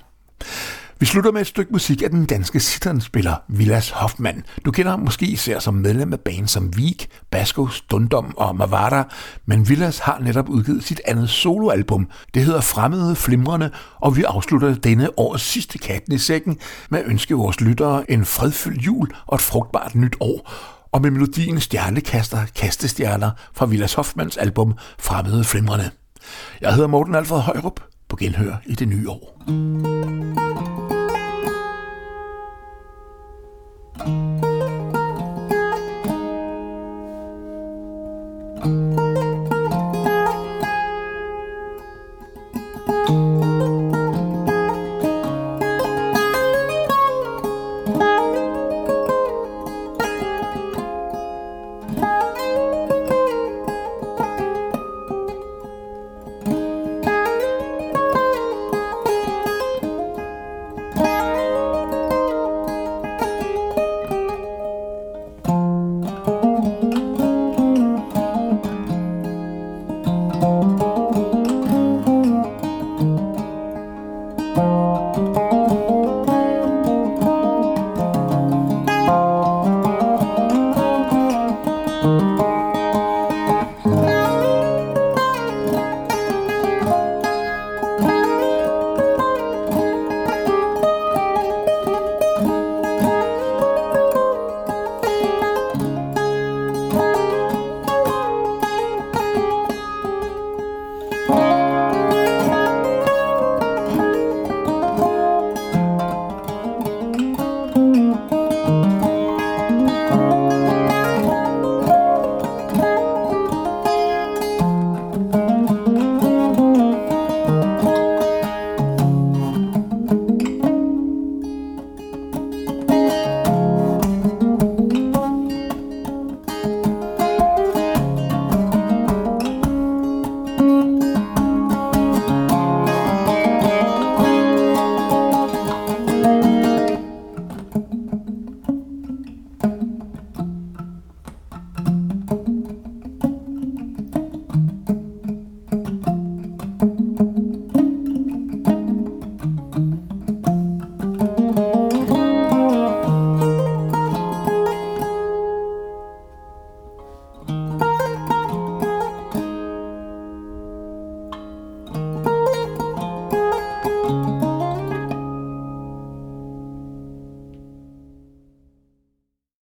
[1.00, 4.44] Vi slutter med et stykke musik af den danske sitternspiller Vilas Hoffmann.
[4.64, 9.08] Du kender ham måske især som medlem af band som Vik, Basko, Stundom og Mavara,
[9.46, 12.08] men Vilas har netop udgivet sit andet soloalbum.
[12.34, 13.70] Det hedder Fremmede Flimrende,
[14.00, 16.58] og vi afslutter denne års sidste katten i sækken
[16.90, 20.52] med at ønske vores lyttere en fredfyldt jul og et frugtbart nyt år
[20.92, 25.90] og med melodien Stjernekaster Kastestjerner fra Vilas Hoffmanns album Fremmede Flimrende.
[26.60, 27.89] Jeg hedder Morten Alfred Højrup.
[28.10, 29.36] På genhør i det nye år.
[34.00, 34.49] thank you